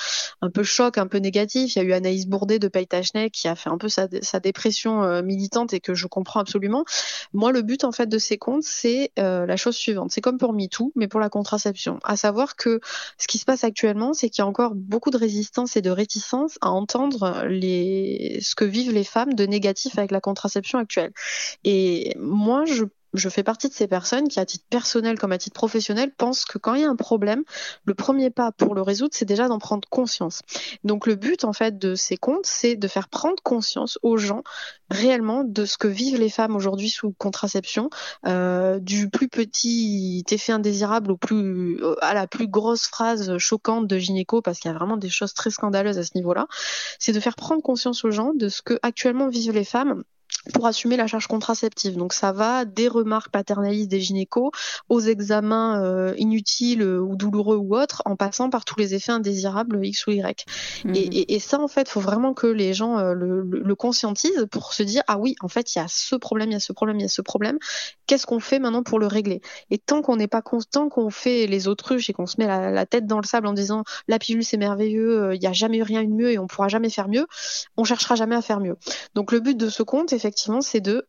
[0.43, 1.75] un peu choc, un peu négatif.
[1.75, 4.09] Il y a eu Anaïs Bourdet de Paye Tachnet qui a fait un peu sa,
[4.23, 6.85] sa dépression euh, militante et que je comprends absolument.
[7.33, 10.11] Moi, le but en fait de ces comptes, c'est la chose suivante.
[10.11, 11.99] C'est comme pour MeToo, mais pour la contraception.
[12.05, 12.81] À savoir que
[13.19, 15.91] ce qui se passe actuellement, c'est qu'il y a encore beaucoup de résistance et de
[15.91, 16.24] réticence
[16.61, 21.13] à entendre ce que vivent les femmes de négatif avec la contraception actuelle.
[21.65, 22.85] Et moi, je
[23.15, 26.45] je fais partie de ces personnes qui, à titre personnel comme à titre professionnel, pensent
[26.45, 27.45] que quand il y a un problème,
[27.85, 30.43] le premier pas pour le résoudre, c'est déjà d'en prendre conscience.
[30.83, 34.43] Donc le but en fait de ces comptes, c'est de faire prendre conscience aux gens
[34.91, 37.89] réellement de ce que vivent les femmes aujourd'hui sous contraception,
[38.27, 43.99] euh, du plus petit effet indésirable au plus à la plus grosse phrase choquante de
[43.99, 46.47] gynéco, parce qu'il y a vraiment des choses très scandaleuses à ce niveau-là.
[46.99, 50.05] C'est de faire prendre conscience aux gens de ce que actuellement vivent les femmes
[50.53, 51.97] pour assumer la charge contraceptive.
[51.97, 54.51] Donc ça va des remarques paternalistes des gynécos
[54.89, 59.13] aux examens euh, inutiles euh, ou douloureux ou autres, en passant par tous les effets
[59.13, 60.45] indésirables X ou Y.
[60.85, 60.95] Mhm.
[60.95, 64.73] Et, et, et ça, en fait, faut vraiment que les gens euh, le, conscientisent pour
[64.73, 66.73] se dire ah oui, en fait, il y a ce problème, il y a ce
[66.73, 67.59] problème, il y a ce problème.
[68.07, 69.41] Qu'est-ce qu'on fait maintenant pour le régler?
[69.71, 72.71] Et tant qu'on n'est pas constant, qu'on fait les autruches et qu'on se met la,
[72.71, 75.79] la, tête dans le sable en disant la pilule c'est merveilleux, il n'y a jamais
[75.79, 77.27] eu rien de mieux et on pourra jamais faire mieux,
[77.77, 78.77] on cherchera jamais à faire mieux.
[79.15, 81.09] Donc le but de ce compte, effectivement, c'est de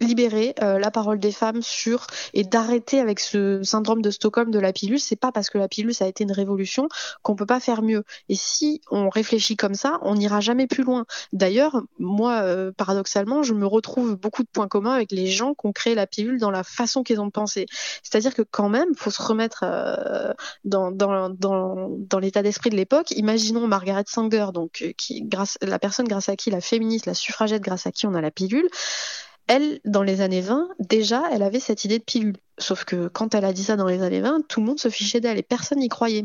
[0.00, 4.58] libérer euh, la parole des femmes sur et d'arrêter avec ce syndrome de Stockholm de
[4.58, 5.00] la pilule.
[5.00, 6.88] C'est pas parce que la pilule ça a été une révolution
[7.22, 8.04] qu'on peut pas faire mieux.
[8.28, 11.04] Et si on réfléchit comme ça, on n'ira jamais plus loin.
[11.32, 15.66] D'ailleurs, moi, euh, paradoxalement, je me retrouve beaucoup de points communs avec les gens qui
[15.66, 17.66] ont créé la pilule dans la façon qu'ils ont de penser.
[18.02, 20.32] C'est-à-dire que quand même, faut se remettre euh,
[20.64, 23.10] dans, dans, dans, dans l'état d'esprit de l'époque.
[23.12, 27.62] Imaginons Margaret Sanger, donc qui grâce la personne grâce à qui la féministe, la suffragette
[27.62, 28.68] grâce à qui on a la pilule
[29.52, 32.38] elle, dans les années 20, déjà, elle avait cette idée de pilule.
[32.56, 34.88] Sauf que quand elle a dit ça dans les années 20, tout le monde se
[34.88, 36.24] fichait d'elle et personne n'y croyait.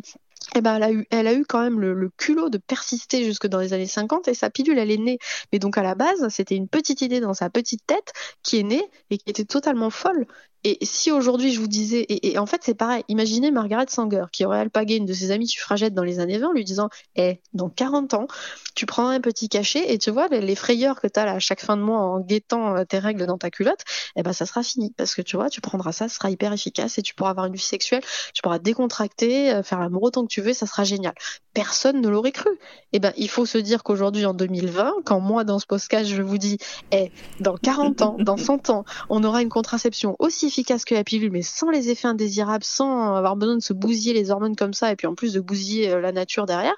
[0.55, 3.73] Et ben, elle a eu, quand même le, le, culot de persister jusque dans les
[3.73, 5.19] années 50 et sa pilule, elle est née.
[5.51, 8.13] Mais donc, à la base, c'était une petite idée dans sa petite tête
[8.43, 10.25] qui est née et qui était totalement folle.
[10.69, 14.43] Et si aujourd'hui je vous disais, et, en fait c'est pareil, imaginez Margaret Sanger qui
[14.43, 17.39] aurait alpagué une de ses amies suffragettes dans les années 20 en lui disant Eh,
[17.53, 18.27] dans 40 ans,
[18.75, 21.61] tu prendras un petit cachet et tu vois, les, frayeurs que tu as à chaque
[21.61, 23.79] fin de mois en guettant euh, tes règles dans ta culotte,
[24.17, 24.93] eh ben ça sera fini.
[24.97, 27.45] Parce que tu vois, tu prendras ça, ce sera hyper efficace et tu pourras avoir
[27.45, 28.03] une vie sexuelle,
[28.33, 31.13] tu pourras décontracter, euh, faire l'amour autant que tu veux, ça sera génial.
[31.53, 32.51] Personne ne l'aurait cru.
[32.91, 36.21] Eh ben il faut se dire qu'aujourd'hui en 2020, quand moi dans ce podcast je
[36.21, 36.57] vous dis
[36.91, 37.09] Eh,
[37.39, 41.31] dans 40 ans, dans 100 ans, on aura une contraception aussi efficace que la pilule,
[41.31, 44.91] mais sans les effets indésirables, sans avoir besoin de se bousiller les hormones comme ça,
[44.91, 46.75] et puis en plus de bousiller euh, la nature derrière,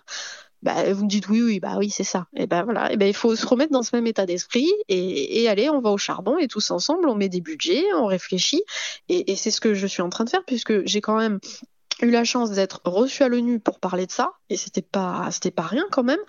[0.62, 2.28] bah, vous me dites oui, oui, bah oui, c'est ça.
[2.36, 5.42] Et ben voilà, et ben il faut se remettre dans ce même état d'esprit et,
[5.42, 8.64] et allez, on va au charbon et tous ensemble, on met des budgets, on réfléchit,
[9.08, 11.40] et c'est ce que je suis en train de faire puisque j'ai quand même
[12.02, 15.52] eu la chance d'être reçue à l'ONU pour parler de ça et c'était pas c'était
[15.52, 16.20] pas rien quand même.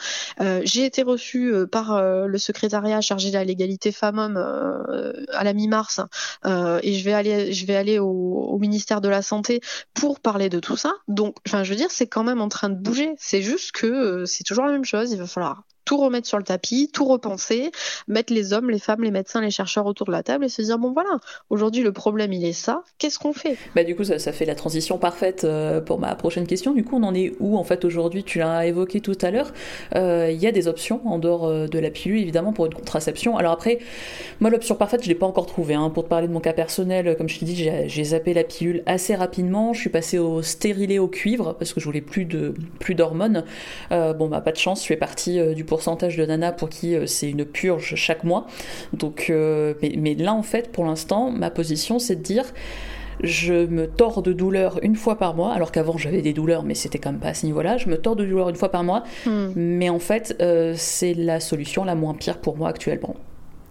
[0.41, 4.37] Euh, j'ai été reçue euh, par euh, le secrétariat chargé de la l'égalité femmes-hommes
[5.33, 6.01] à la mi-mars
[6.45, 9.61] et je vais aller je vais aller au, au, ministère de la santé
[9.95, 10.93] pour parler de tout ça.
[11.09, 13.15] Donc enfin je veux dire c'est quand même en train de bouger.
[13.19, 15.13] C'est juste que c'est toujours la même chose.
[15.13, 17.73] Il va falloir tout remettre sur le tapis, tout repenser,
[18.07, 20.63] mettre les hommes, les femmes, les médecins, les chercheurs autour de la table et se
[20.63, 21.19] dire bon voilà,
[21.49, 23.57] aujourd'hui le problème il est ça, qu'est-ce qu'on fait?
[23.75, 26.75] Bah du coup ça, fait la transition parfaite euh, pour ma prochaine question.
[26.75, 28.23] Du coup on en est où en fait aujourd'hui?
[28.23, 29.53] Tu l'as évoqué tout à l'heure.
[29.97, 32.75] Euh, il y a des options en dehors euh, de la pilule évidemment pour une
[32.75, 33.37] contraception.
[33.37, 33.81] Alors après,
[34.39, 35.75] moi l'option parfaite je l'ai pas encore trouvée.
[35.75, 35.91] Hein.
[35.91, 38.85] Pour te parler de mon cas personnel, comme je t'ai dit, j'ai zappé la pilule
[38.87, 39.73] assez rapidement.
[39.73, 42.29] Je suis passée au stérilet au cuivre parce que je voulais plus
[42.79, 43.43] plus d'hormones.
[43.91, 47.31] bon bah pas de chance, je fais partie du pourcentage de nana pour qui c'est
[47.31, 48.47] une purge chaque mois.
[48.93, 52.45] Donc mais, mais là en fait pour l'instant ma position c'est de dire
[53.23, 56.75] je me tords de douleur une fois par mois, alors qu'avant j'avais des douleurs, mais
[56.75, 57.77] c'était quand même pas à ce niveau-là.
[57.77, 59.49] Je me tords de douleur une fois par mois, hmm.
[59.57, 63.17] mais en fait, euh, c'est la solution la moins pire pour moi actuellement.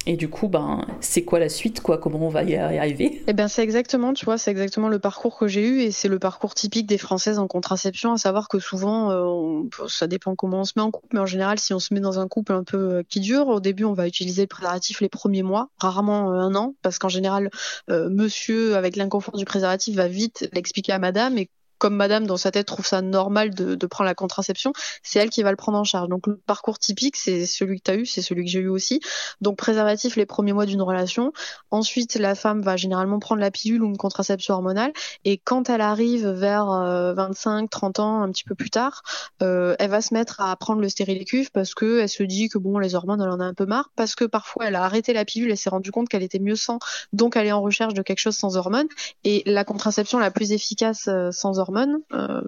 [0.10, 2.00] Et du coup, ben, c'est quoi la suite, quoi?
[2.00, 3.22] Comment on va y arriver?
[3.28, 6.08] Eh ben, c'est exactement, tu vois, c'est exactement le parcours que j'ai eu et c'est
[6.08, 10.62] le parcours typique des Françaises en contraception, à savoir que souvent, euh, ça dépend comment
[10.62, 12.54] on se met en couple, mais en général, si on se met dans un couple
[12.54, 15.70] un peu euh, qui dure, au début, on va utiliser le préservatif les premiers mois,
[15.78, 17.52] rarement euh, un an, parce qu'en général,
[17.88, 21.38] monsieur, avec l'inconfort du préservatif, va vite l'expliquer à madame
[21.80, 25.30] comme madame dans sa tête trouve ça normal de, de prendre la contraception, c'est elle
[25.30, 26.10] qui va le prendre en charge.
[26.10, 28.68] Donc le parcours typique, c'est celui que tu as eu, c'est celui que j'ai eu
[28.68, 29.00] aussi.
[29.42, 31.34] Donc préservatif les premiers mois d'une relation.
[31.72, 34.92] Ensuite, la femme va généralement prendre la pilule ou une contraception hormonale.
[35.26, 39.04] Et quand elle arrive vers 25, euh, 30 ans, un petit peu plus tard,
[39.42, 42.58] euh, elle va se mettre à prendre le stérilet-cuve parce que elle se dit que
[42.58, 43.92] bon, les hormones, elle en a un peu marre.
[43.96, 46.56] Parce que parfois, elle a arrêté la pilule et s'est rendue compte qu'elle était mieux
[46.56, 46.80] sans.
[47.14, 48.88] Donc elle est en recherche de quelque chose sans hormones.
[49.24, 52.42] Et la contraception la plus efficace euh, sans hormones, euh,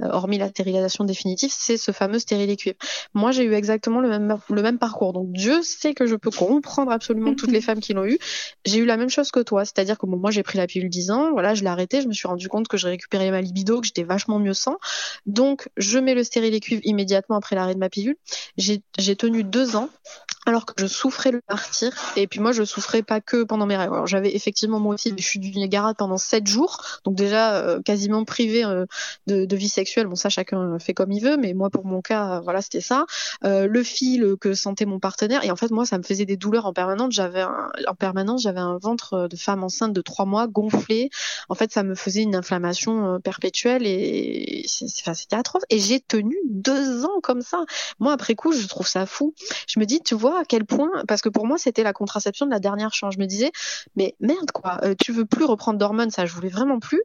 [0.00, 2.76] hormis la stérilisation définitive, c'est ce fameux stérilet cuivre.
[3.14, 5.12] Moi, j'ai eu exactement le même, le même parcours.
[5.12, 8.18] Donc, Dieu sait que je peux comprendre absolument toutes les femmes qui l'ont eu.
[8.64, 11.10] J'ai eu la même chose que toi, c'est-à-dire que moi, j'ai pris la pilule 10
[11.10, 13.80] ans, voilà, je l'ai arrêté, je me suis rendu compte que je récupérais ma libido,
[13.80, 14.78] que j'étais vachement mieux sans.
[15.26, 18.16] Donc, je mets le stérilet cuivre immédiatement après l'arrêt de ma pilule.
[18.56, 19.88] J'ai tenu deux ans
[20.44, 21.92] alors que je souffrais le martyr.
[22.16, 23.94] Et puis moi, je souffrais pas que pendant mes règles.
[24.06, 28.24] j'avais effectivement moi aussi des chutes du Niagara pendant sept jours, donc déjà euh, quasiment
[28.24, 28.86] privé euh,
[29.26, 30.06] de, vie sexuelle.
[30.06, 33.06] Bon, ça chacun fait comme il veut, mais moi pour mon cas, voilà, c'était ça.
[33.44, 36.36] Euh, le fil que sentait mon partenaire, et en fait moi, ça me faisait des
[36.36, 37.14] douleurs en permanence.
[37.14, 41.10] J'avais en permanence, j'avais un ventre de femme enceinte de trois mois gonflé.
[41.48, 45.62] En fait, ça me faisait une inflammation perpétuelle et c'était atroce.
[45.70, 47.64] Et j'ai tenu deux ans comme ça.
[48.00, 49.34] Moi, après coup, je trouve ça fou.
[49.68, 52.46] Je me dis, tu vois à quel point, parce que pour moi c'était la contraception
[52.46, 53.14] de la dernière chance.
[53.14, 53.52] Je me disais,
[53.96, 57.02] mais merde quoi, euh, tu veux plus reprendre d'hormones, ça je voulais vraiment plus.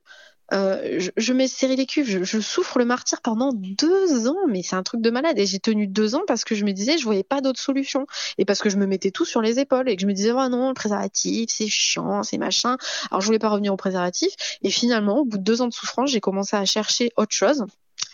[0.54, 4.78] Euh, je, mets les cuves, je, je, souffre le martyr pendant deux ans, mais c'est
[4.78, 5.38] un truc de malade.
[5.38, 8.08] Et j'ai tenu deux ans parce que je me disais, je voyais pas d'autre solution.
[8.38, 10.32] Et parce que je me mettais tout sur les épaules et que je me disais,
[10.32, 12.78] oh non, le préservatif, c'est chiant, c'est machin.
[13.12, 14.32] Alors je voulais pas revenir au préservatif.
[14.62, 17.66] Et finalement, au bout de deux ans de souffrance, j'ai commencé à chercher autre chose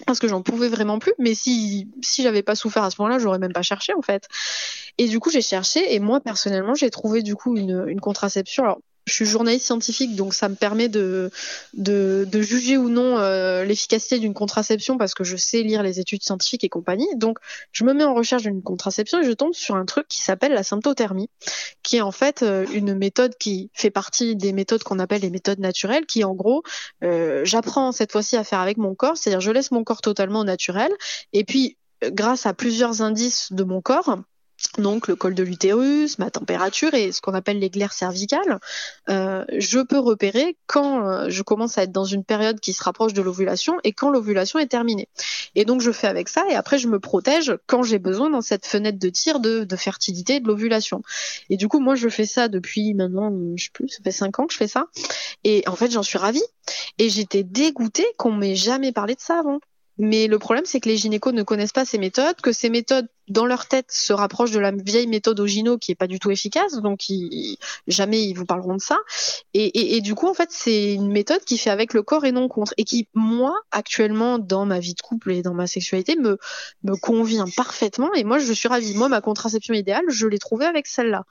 [0.05, 1.13] parce que j'en pouvais vraiment plus.
[1.19, 4.27] Mais si si j'avais pas souffert à ce moment-là, j'aurais même pas cherché en fait.
[4.97, 8.81] Et du coup, j'ai cherché et moi personnellement, j'ai trouvé du coup une, une contraception.
[9.05, 11.29] Je suis journaliste scientifique, donc ça me permet de,
[11.73, 16.23] de, juger ou non euh, l'efficacité d'une contraception parce que je sais lire les études
[16.23, 17.07] scientifiques et compagnie.
[17.15, 17.39] Donc,
[17.71, 20.53] je me mets en recherche d'une contraception et je tombe sur un truc qui s'appelle
[20.53, 21.29] la symptothermie,
[21.83, 25.29] qui est en fait euh, une méthode qui fait partie des méthodes qu'on appelle les
[25.29, 26.63] méthodes naturelles, qui en gros,
[27.03, 30.43] euh, j'apprends cette fois-ci à faire avec mon corps, c'est-à-dire je laisse mon corps totalement
[30.43, 30.91] naturel
[31.33, 31.77] et puis
[32.11, 34.17] grâce à plusieurs indices de mon corps,
[34.77, 38.59] donc le col de l'utérus, ma température et ce qu'on appelle les glaires cervicales,
[39.09, 42.83] euh, je peux repérer quand euh, je commence à être dans une période qui se
[42.83, 45.07] rapproche de l'ovulation et quand l'ovulation est terminée.
[45.55, 48.41] Et donc je fais avec ça et après je me protège quand j'ai besoin dans
[48.41, 51.03] cette fenêtre de tir de, de fertilité de l'ovulation.
[51.49, 54.39] Et du coup moi je fais ça depuis maintenant, je sais plus, ça fait cinq
[54.39, 54.87] ans que je fais ça.
[55.43, 56.43] Et en fait j'en suis ravie.
[56.97, 59.59] Et j'étais dégoûtée qu'on m'ait jamais parlé de ça avant.
[59.99, 63.07] Mais le problème, c'est que les gynécos ne connaissent pas ces méthodes, que ces méthodes,
[63.27, 66.19] dans leur tête, se rapprochent de la vieille méthode au gyno qui est pas du
[66.19, 67.01] tout efficace, donc
[67.87, 68.97] jamais ils vous parleront de ça.
[69.53, 72.47] Et, du coup, en fait, c'est une méthode qui fait avec le corps et non
[72.47, 76.95] contre, et qui, moi, actuellement, dans ma vie de couple et dans ma sexualité, me
[76.97, 78.13] convient parfaitement.
[78.15, 78.95] Et moi, je suis ravie.
[78.95, 81.23] Moi, ma contraception idéale, je l'ai trouvée avec celle-là.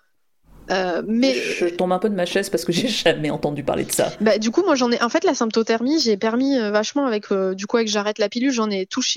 [0.70, 3.84] Euh, mais je tombe un peu de ma chaise parce que j'ai jamais entendu parler
[3.84, 4.12] de ça.
[4.20, 5.02] Bah, du coup, moi j'en ai.
[5.02, 8.28] En fait, la symptothermie, j'ai permis euh, vachement avec euh, du coup avec j'arrête la
[8.28, 9.12] pilule, j'en ai touché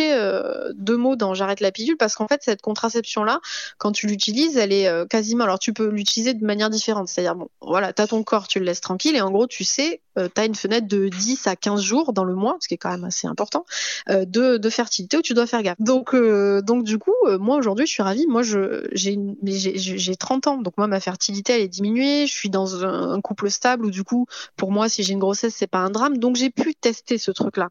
[0.75, 3.39] deux mots dans j'arrête la pilule parce qu'en fait cette contraception là,
[3.77, 5.43] quand tu l'utilises, elle est quasiment.
[5.43, 8.65] Alors tu peux l'utiliser de manière différente, c'est-à-dire bon, voilà, t'as ton corps, tu le
[8.65, 10.01] laisses tranquille et en gros tu sais,
[10.33, 12.91] t'as une fenêtre de 10 à 15 jours dans le mois, ce qui est quand
[12.91, 13.65] même assez important,
[14.09, 15.79] de, de fertilité où tu dois faire gaffe.
[15.79, 18.25] Donc donc du coup, moi aujourd'hui je suis ravie.
[18.27, 22.49] Moi je j'ai j'ai 30 ans, donc moi ma fertilité elle est diminuée, je suis
[22.49, 25.79] dans un, couple stable où du coup, pour moi, si j'ai une grossesse, c'est pas
[25.79, 26.17] un drame.
[26.17, 27.69] Donc j'ai pu tester ce truc-là.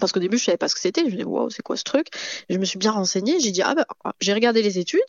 [0.00, 1.76] parce qu'au début je savais pas ce que c'était, je me disais waouh c'est quoi
[1.76, 2.08] ce truc?
[2.48, 3.86] Je me suis bien renseignée, j'ai dit ah bah
[4.20, 5.00] j'ai regardé les études,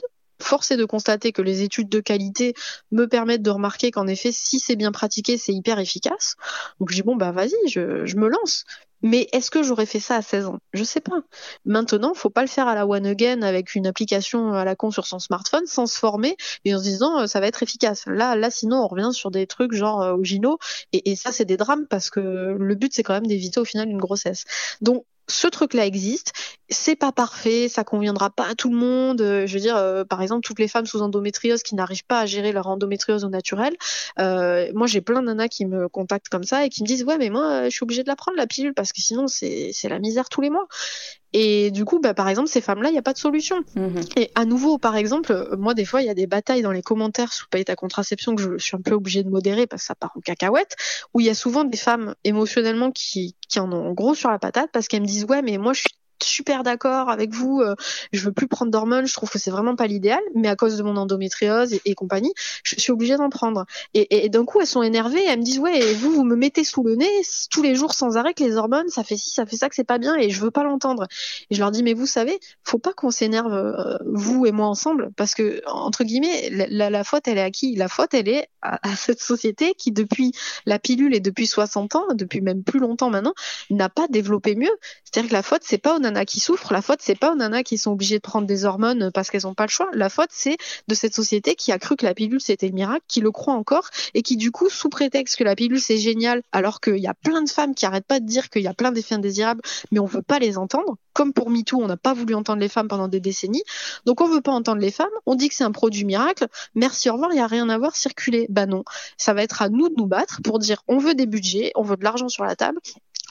[0.41, 2.54] force est de constater que les études de qualité
[2.91, 6.36] me permettent de remarquer qu'en effet, si c'est bien pratiqué, c'est hyper efficace.
[6.80, 8.66] Donc je dis bon bah vas-y, je, je me lance.
[9.06, 10.58] Mais est-ce que j'aurais fait ça à 16 ans?
[10.74, 11.22] Je sais pas.
[11.64, 14.89] Maintenant, faut pas le faire à la one again avec une application à la con
[14.89, 16.36] sur son smartphone sans se former
[16.66, 18.06] et en se disant euh, ça va être efficace.
[18.08, 20.58] Là, là, sinon on revient sur des trucs genre euh, au Gino
[20.91, 22.20] et, ça c'est des drames parce que
[22.60, 24.45] le but c'est quand même d'éviter au final une grossesse.
[24.82, 26.34] Donc ce truc-là existe.
[26.70, 29.22] C'est pas parfait, ça conviendra pas à tout le monde.
[29.22, 32.20] Euh, je veux dire, euh, par exemple, toutes les femmes sous endométriose qui n'arrivent pas
[32.20, 33.76] à gérer leur endométriose au naturel.
[34.18, 37.18] Moi, j'ai plein de nanas qui me contactent comme ça et qui me disent ouais,
[37.18, 40.00] mais moi, je suis obligée de la prendre la pilule parce que sinon, c'est la
[40.00, 40.68] misère tous les mois.
[41.34, 43.58] Et du coup, bah, par exemple, ces femmes-là, il n'y a pas de solution.
[44.16, 46.82] Et à nouveau, par exemple, moi, des fois, il y a des batailles dans les
[46.82, 49.82] commentaires sous Paye ta contraception que je, je suis un peu obligée de modérer parce
[49.82, 50.78] que ça part en cacahuète,
[51.14, 54.39] où il y a souvent des femmes émotionnellement qui, qui en ont gros sur la
[54.39, 55.89] patate parce qu'elles me disent ouais, mais moi, je suis
[56.24, 57.76] super d'accord avec vous, euh,
[58.11, 60.78] je veux plus prendre d'hormones, je trouve que c'est vraiment pas l'idéal, mais à cause
[60.78, 63.66] de mon endométriose et, compagnie, je suis obligée d'en prendre.
[63.93, 66.84] Et, d'un coup, elles sont énervées, elles me disent ouais, vous, vous me mettez sous
[66.84, 69.57] le nez tous les jours sans arrêt que les hormones, ça fait ci, ça fait
[69.57, 71.07] ça, que c'est pas bien, et je veux pas l'entendre.
[71.49, 74.68] Et je leur dis mais vous savez, faut pas qu'on s'énerve euh, vous et moi
[74.68, 77.76] ensemble, parce que entre guillemets, la, faute elle est à qui?
[77.76, 80.34] La faute elle est à, à cette société qui depuis
[80.66, 83.34] la pilule et depuis 60 ans, depuis même plus longtemps maintenant,
[83.70, 84.76] n'a pas développé mieux.
[85.03, 87.36] C'est-à-dire que la faute c'est pas aux nanas qui souffrent, la faute c'est pas aux
[87.36, 89.89] nanas qui sont obligées de prendre des hormones parce qu'elles n'ont pas le choix.
[89.93, 93.03] La faute c'est de cette société qui a cru que la pilule c'était le miracle,
[93.08, 96.41] qui le croit encore et qui du coup sous prétexte que la pilule c'est génial,
[96.51, 98.74] alors qu'il y a plein de femmes qui arrêtent pas de dire qu'il y a
[98.74, 100.97] plein d'effets indésirables, mais on veut pas les entendre.
[101.16, 103.63] Comme pour MeToo, on n'a pas voulu entendre les femmes pendant des décennies,
[104.05, 105.07] donc on veut pas entendre les femmes.
[105.26, 106.45] On dit que c'est un produit miracle.
[106.76, 108.47] Merci, au revoir, il y a rien à voir, circuler.
[108.49, 108.84] Bah non,
[109.18, 111.84] ça va être à nous de nous battre pour dire on veut des budgets, on
[111.84, 112.80] veut de l'argent sur la table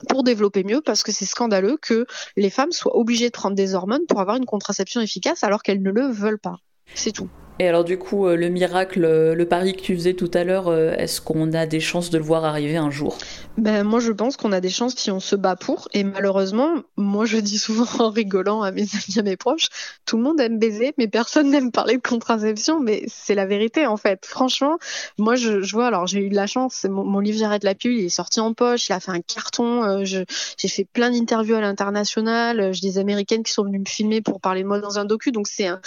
[0.08, 2.06] pour développer mieux parce que c'est scandaleux que
[2.36, 5.82] les femmes soient obligées de prendre des hormones pour avoir une contraception efficace alors qu'elles
[5.82, 6.56] ne le veulent pas.
[6.94, 7.28] C'est tout.
[7.60, 10.42] Et alors du coup, euh, le miracle, euh, le pari que tu faisais tout à
[10.42, 13.16] l'heure, euh, est-ce qu'on a des chances de le voir arriver un jour?
[13.58, 15.86] Ben moi je pense qu'on a des chances si on se bat pour.
[15.92, 19.68] Et malheureusement, moi je dis souvent en rigolant à mes amis, à mes proches,
[20.04, 22.80] tout le monde aime baiser, mais personne n'aime parler de contraception.
[22.80, 24.26] Mais c'est la vérité en fait.
[24.26, 24.78] Franchement,
[25.16, 25.86] moi je, je vois.
[25.86, 26.84] Alors j'ai eu de la chance.
[26.90, 28.88] Mon, mon livre J'arrête la pilule, il est sorti en poche.
[28.88, 30.04] Il a fait un carton.
[30.04, 30.26] j'ai
[30.68, 32.72] fait plein d'interviews à l'international.
[32.74, 35.30] J'ai des américaines qui sont venues me filmer pour parler de moi dans un docu.
[35.30, 35.80] Donc c'est un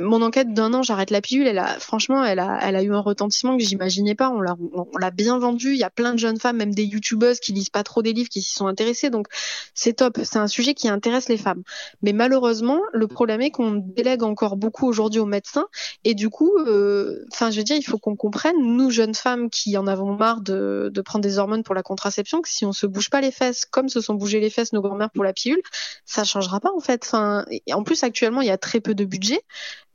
[0.00, 2.92] mon enquête d'un an, j'arrête la pilule, elle a, franchement, elle a, elle a eu
[2.92, 4.28] un retentissement que j'imaginais pas.
[4.28, 5.72] On l'a, on l'a bien vendu.
[5.72, 8.12] Il y a plein de jeunes femmes, même des youtubeuses qui lisent pas trop des
[8.12, 9.08] livres, qui s'y sont intéressées.
[9.08, 9.28] Donc,
[9.74, 10.18] c'est top.
[10.22, 11.62] C'est un sujet qui intéresse les femmes.
[12.02, 15.66] Mais malheureusement, le problème est qu'on délègue encore beaucoup aujourd'hui aux médecins.
[16.04, 19.48] Et du coup, enfin, euh, je veux dire, il faut qu'on comprenne, nous, jeunes femmes
[19.48, 22.86] qui en avons marre de, prendre des hormones pour la contraception, que si on se
[22.86, 25.62] bouge pas les fesses, comme se sont bougées les fesses nos grand-mères pour la pilule,
[26.04, 27.10] ça changera pas, en fait.
[27.14, 29.40] En plus, actuellement, il y a très peu de budget.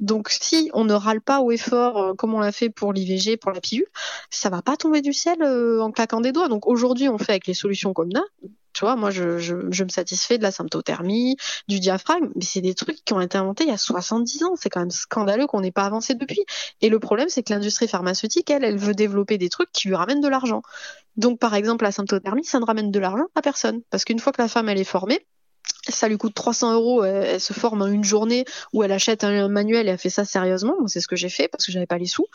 [0.02, 3.38] Donc si on ne râle pas au effort euh, comme on l'a fait pour l'IVG,
[3.38, 3.86] pour la pilule,
[4.32, 6.50] ça va pas tomber du ciel euh, en claquant des doigts.
[6.50, 8.24] Donc aujourd'hui, on fait avec les solutions comme ça.
[8.74, 11.36] Tu vois, moi, je, me satisfais de la symptothermie,
[11.68, 14.54] du diaphragme, mais c'est des trucs qui ont été inventés il y a 70 ans.
[14.56, 16.46] C'est quand même scandaleux qu'on n'ait pas avancé depuis.
[16.80, 19.96] Et le problème, c'est que l'industrie pharmaceutique, elle, elle veut développer des trucs qui lui
[19.96, 20.62] ramènent de l'argent.
[21.18, 23.82] Donc, par exemple, la symptothermie, ça ne ramène de l'argent à personne.
[23.90, 25.28] Parce qu'une fois que la femme, elle est formée,
[25.96, 29.46] ça lui coûte 300 euros, elle, se forme en une journée où elle achète un,
[29.46, 30.76] un manuel et elle fait ça sérieusement.
[30.80, 32.28] Moi, c'est ce que j'ai fait parce que j'avais pas les sous.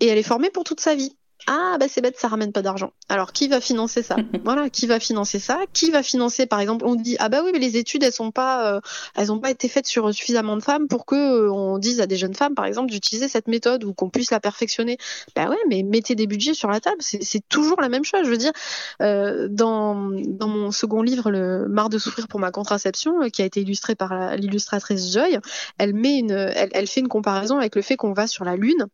[0.00, 1.16] Et elle est formée pour toute sa vie.
[1.46, 2.92] Ah bah c'est bête, ça ramène pas d'argent.
[3.08, 4.16] Alors qui va financer ça?
[4.44, 5.60] Voilà, qui va financer ça?
[5.72, 8.30] Qui va financer par exemple On dit ah bah oui mais les études elles sont
[8.30, 8.80] pas euh,
[9.16, 12.06] elles ont pas été faites sur suffisamment de femmes pour que euh, on dise à
[12.06, 14.98] des jeunes femmes par exemple d'utiliser cette méthode ou qu'on puisse la perfectionner.
[15.34, 18.20] Bah ouais mais mettez des budgets sur la table, c'est toujours la même chose.
[18.24, 18.52] Je veux dire
[19.00, 23.42] euh, dans dans mon second livre le Marre de souffrir pour ma contraception euh, qui
[23.42, 25.38] a été illustré par l'illustratrice Joy,
[25.78, 28.56] elle met une elle, elle fait une comparaison avec le fait qu'on va sur la
[28.56, 28.86] lune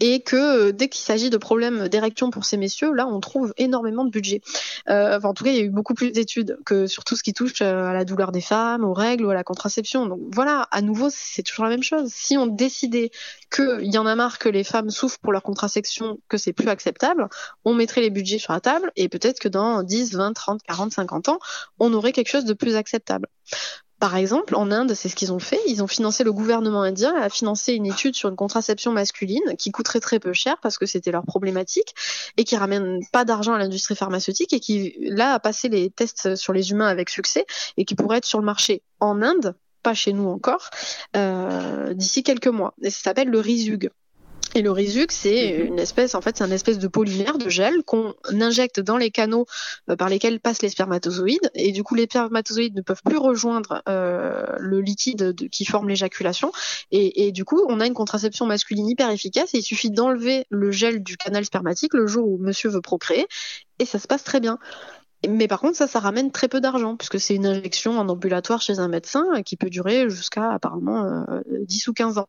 [0.00, 4.04] et que dès qu'il s'agit de problèmes d'érection pour ces messieurs, là, on trouve énormément
[4.04, 4.40] de budget.
[4.88, 7.16] Euh, enfin, en tout cas, il y a eu beaucoup plus d'études que sur tout
[7.16, 10.06] ce qui touche à la douleur des femmes, aux règles ou à la contraception.
[10.06, 12.10] Donc voilà, à nouveau, c'est toujours la même chose.
[12.12, 13.10] Si on décidait
[13.50, 16.68] qu'il y en a marre que les femmes souffrent pour leur contraception, que c'est plus
[16.68, 17.28] acceptable,
[17.64, 20.92] on mettrait les budgets sur la table et peut-être que dans 10, 20, 30, 40,
[20.92, 21.38] 50 ans,
[21.78, 23.28] on aurait quelque chose de plus acceptable.
[23.98, 25.60] Par exemple, en Inde, c'est ce qu'ils ont fait.
[25.66, 29.72] Ils ont financé le gouvernement indien a financé une étude sur une contraception masculine qui
[29.72, 31.94] coûterait très peu cher parce que c'était leur problématique
[32.36, 36.36] et qui ramène pas d'argent à l'industrie pharmaceutique et qui là a passé les tests
[36.36, 37.44] sur les humains avec succès
[37.76, 40.70] et qui pourrait être sur le marché en Inde, pas chez nous encore,
[41.16, 42.74] euh, d'ici quelques mois.
[42.82, 43.90] Et ça s'appelle le Rizug.
[44.54, 47.82] Et le Rizux, c'est une espèce, en fait, c'est un espèce de polymère de gel
[47.84, 49.44] qu'on injecte dans les canaux
[49.90, 51.50] euh, par lesquels passent les spermatozoïdes.
[51.54, 55.88] Et du coup, les spermatozoïdes ne peuvent plus rejoindre euh, le liquide de- qui forme
[55.88, 56.50] l'éjaculation.
[56.90, 59.54] Et, et du coup, on a une contraception masculine hyper efficace.
[59.54, 63.26] Et il suffit d'enlever le gel du canal spermatique le jour où monsieur veut procréer.
[63.78, 64.58] Et ça se passe très bien.
[65.28, 68.62] Mais par contre, ça, ça ramène très peu d'argent, puisque c'est une injection en ambulatoire
[68.62, 72.28] chez un médecin qui peut durer jusqu'à apparemment euh, 10 ou 15 ans.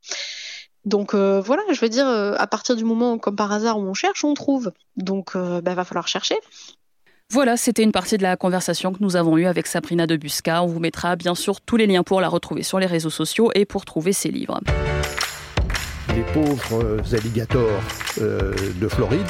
[0.89, 3.83] Donc euh, voilà, je veux dire, euh, à partir du moment, comme par hasard, où
[3.83, 4.71] on cherche, on trouve.
[4.97, 6.35] Donc euh, bah, va falloir chercher.
[7.31, 10.63] Voilà, c'était une partie de la conversation que nous avons eue avec Sabrina de Busca.
[10.63, 13.51] On vous mettra bien sûr tous les liens pour la retrouver sur les réseaux sociaux
[13.53, 14.59] et pour trouver ses livres.
[16.15, 17.81] Les pauvres alligators
[18.19, 19.27] euh, de Floride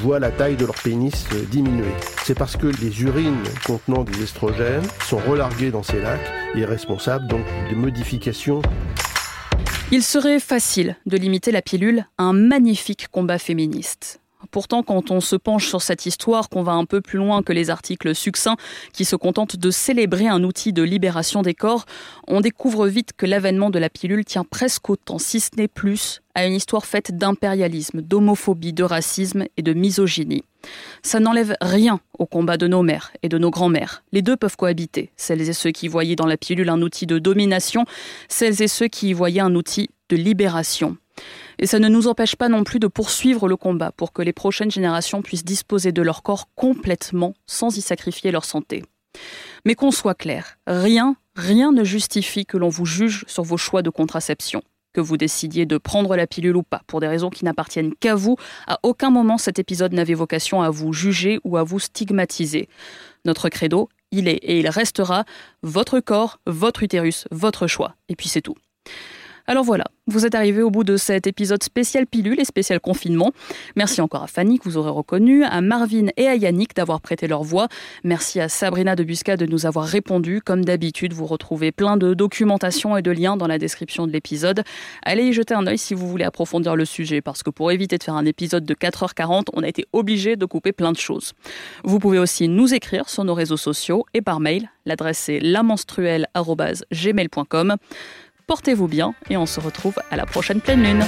[0.00, 1.92] voient la taille de leur pénis diminuer.
[2.24, 7.26] C'est parce que les urines contenant des estrogènes sont relarguées dans ces lacs et responsables
[7.28, 8.62] donc de modifications
[9.92, 14.20] Il serait facile de limiter la pilule à un magnifique combat féministe.
[14.50, 17.52] Pourtant, quand on se penche sur cette histoire, qu'on va un peu plus loin que
[17.52, 18.56] les articles succincts
[18.92, 21.86] qui se contentent de célébrer un outil de libération des corps,
[22.26, 26.20] on découvre vite que l'avènement de la pilule tient presque autant, si ce n'est plus,
[26.34, 30.44] à une histoire faite d'impérialisme, d'homophobie, de racisme et de misogynie.
[31.02, 34.02] Ça n'enlève rien au combat de nos mères et de nos grands-mères.
[34.12, 35.10] Les deux peuvent cohabiter.
[35.16, 37.84] Celles et ceux qui voyaient dans la pilule un outil de domination,
[38.28, 40.96] celles et ceux qui y voyaient un outil de libération.
[41.58, 44.32] Et ça ne nous empêche pas non plus de poursuivre le combat pour que les
[44.32, 48.82] prochaines générations puissent disposer de leur corps complètement sans y sacrifier leur santé.
[49.64, 53.82] Mais qu'on soit clair, rien, rien ne justifie que l'on vous juge sur vos choix
[53.82, 54.62] de contraception.
[54.92, 58.16] Que vous décidiez de prendre la pilule ou pas, pour des raisons qui n'appartiennent qu'à
[58.16, 62.68] vous, à aucun moment cet épisode n'avait vocation à vous juger ou à vous stigmatiser.
[63.24, 65.24] Notre credo, il est et il restera
[65.62, 67.94] votre corps, votre utérus, votre choix.
[68.08, 68.56] Et puis c'est tout.
[69.50, 73.32] Alors voilà, vous êtes arrivés au bout de cet épisode spécial pilule et spécial confinement.
[73.74, 77.26] Merci encore à Fanny que vous aurez reconnu, à Marvin et à Yannick d'avoir prêté
[77.26, 77.66] leur voix.
[78.04, 80.40] Merci à Sabrina de Busca de nous avoir répondu.
[80.40, 84.62] Comme d'habitude, vous retrouvez plein de documentation et de liens dans la description de l'épisode.
[85.02, 87.98] Allez y jeter un œil si vous voulez approfondir le sujet parce que pour éviter
[87.98, 91.32] de faire un épisode de 4h40, on a été obligé de couper plein de choses.
[91.82, 94.70] Vous pouvez aussi nous écrire sur nos réseaux sociaux et par mail.
[94.86, 97.76] L'adresse est lamenstruelle.gmail.com.
[98.50, 101.04] Portez-vous bien et on se retrouve à la prochaine pleine lune.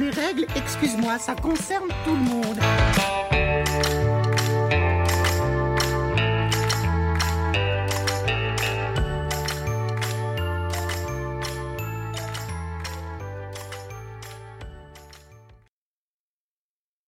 [0.00, 3.39] Les règles, excuse-moi, ça concerne tout le monde.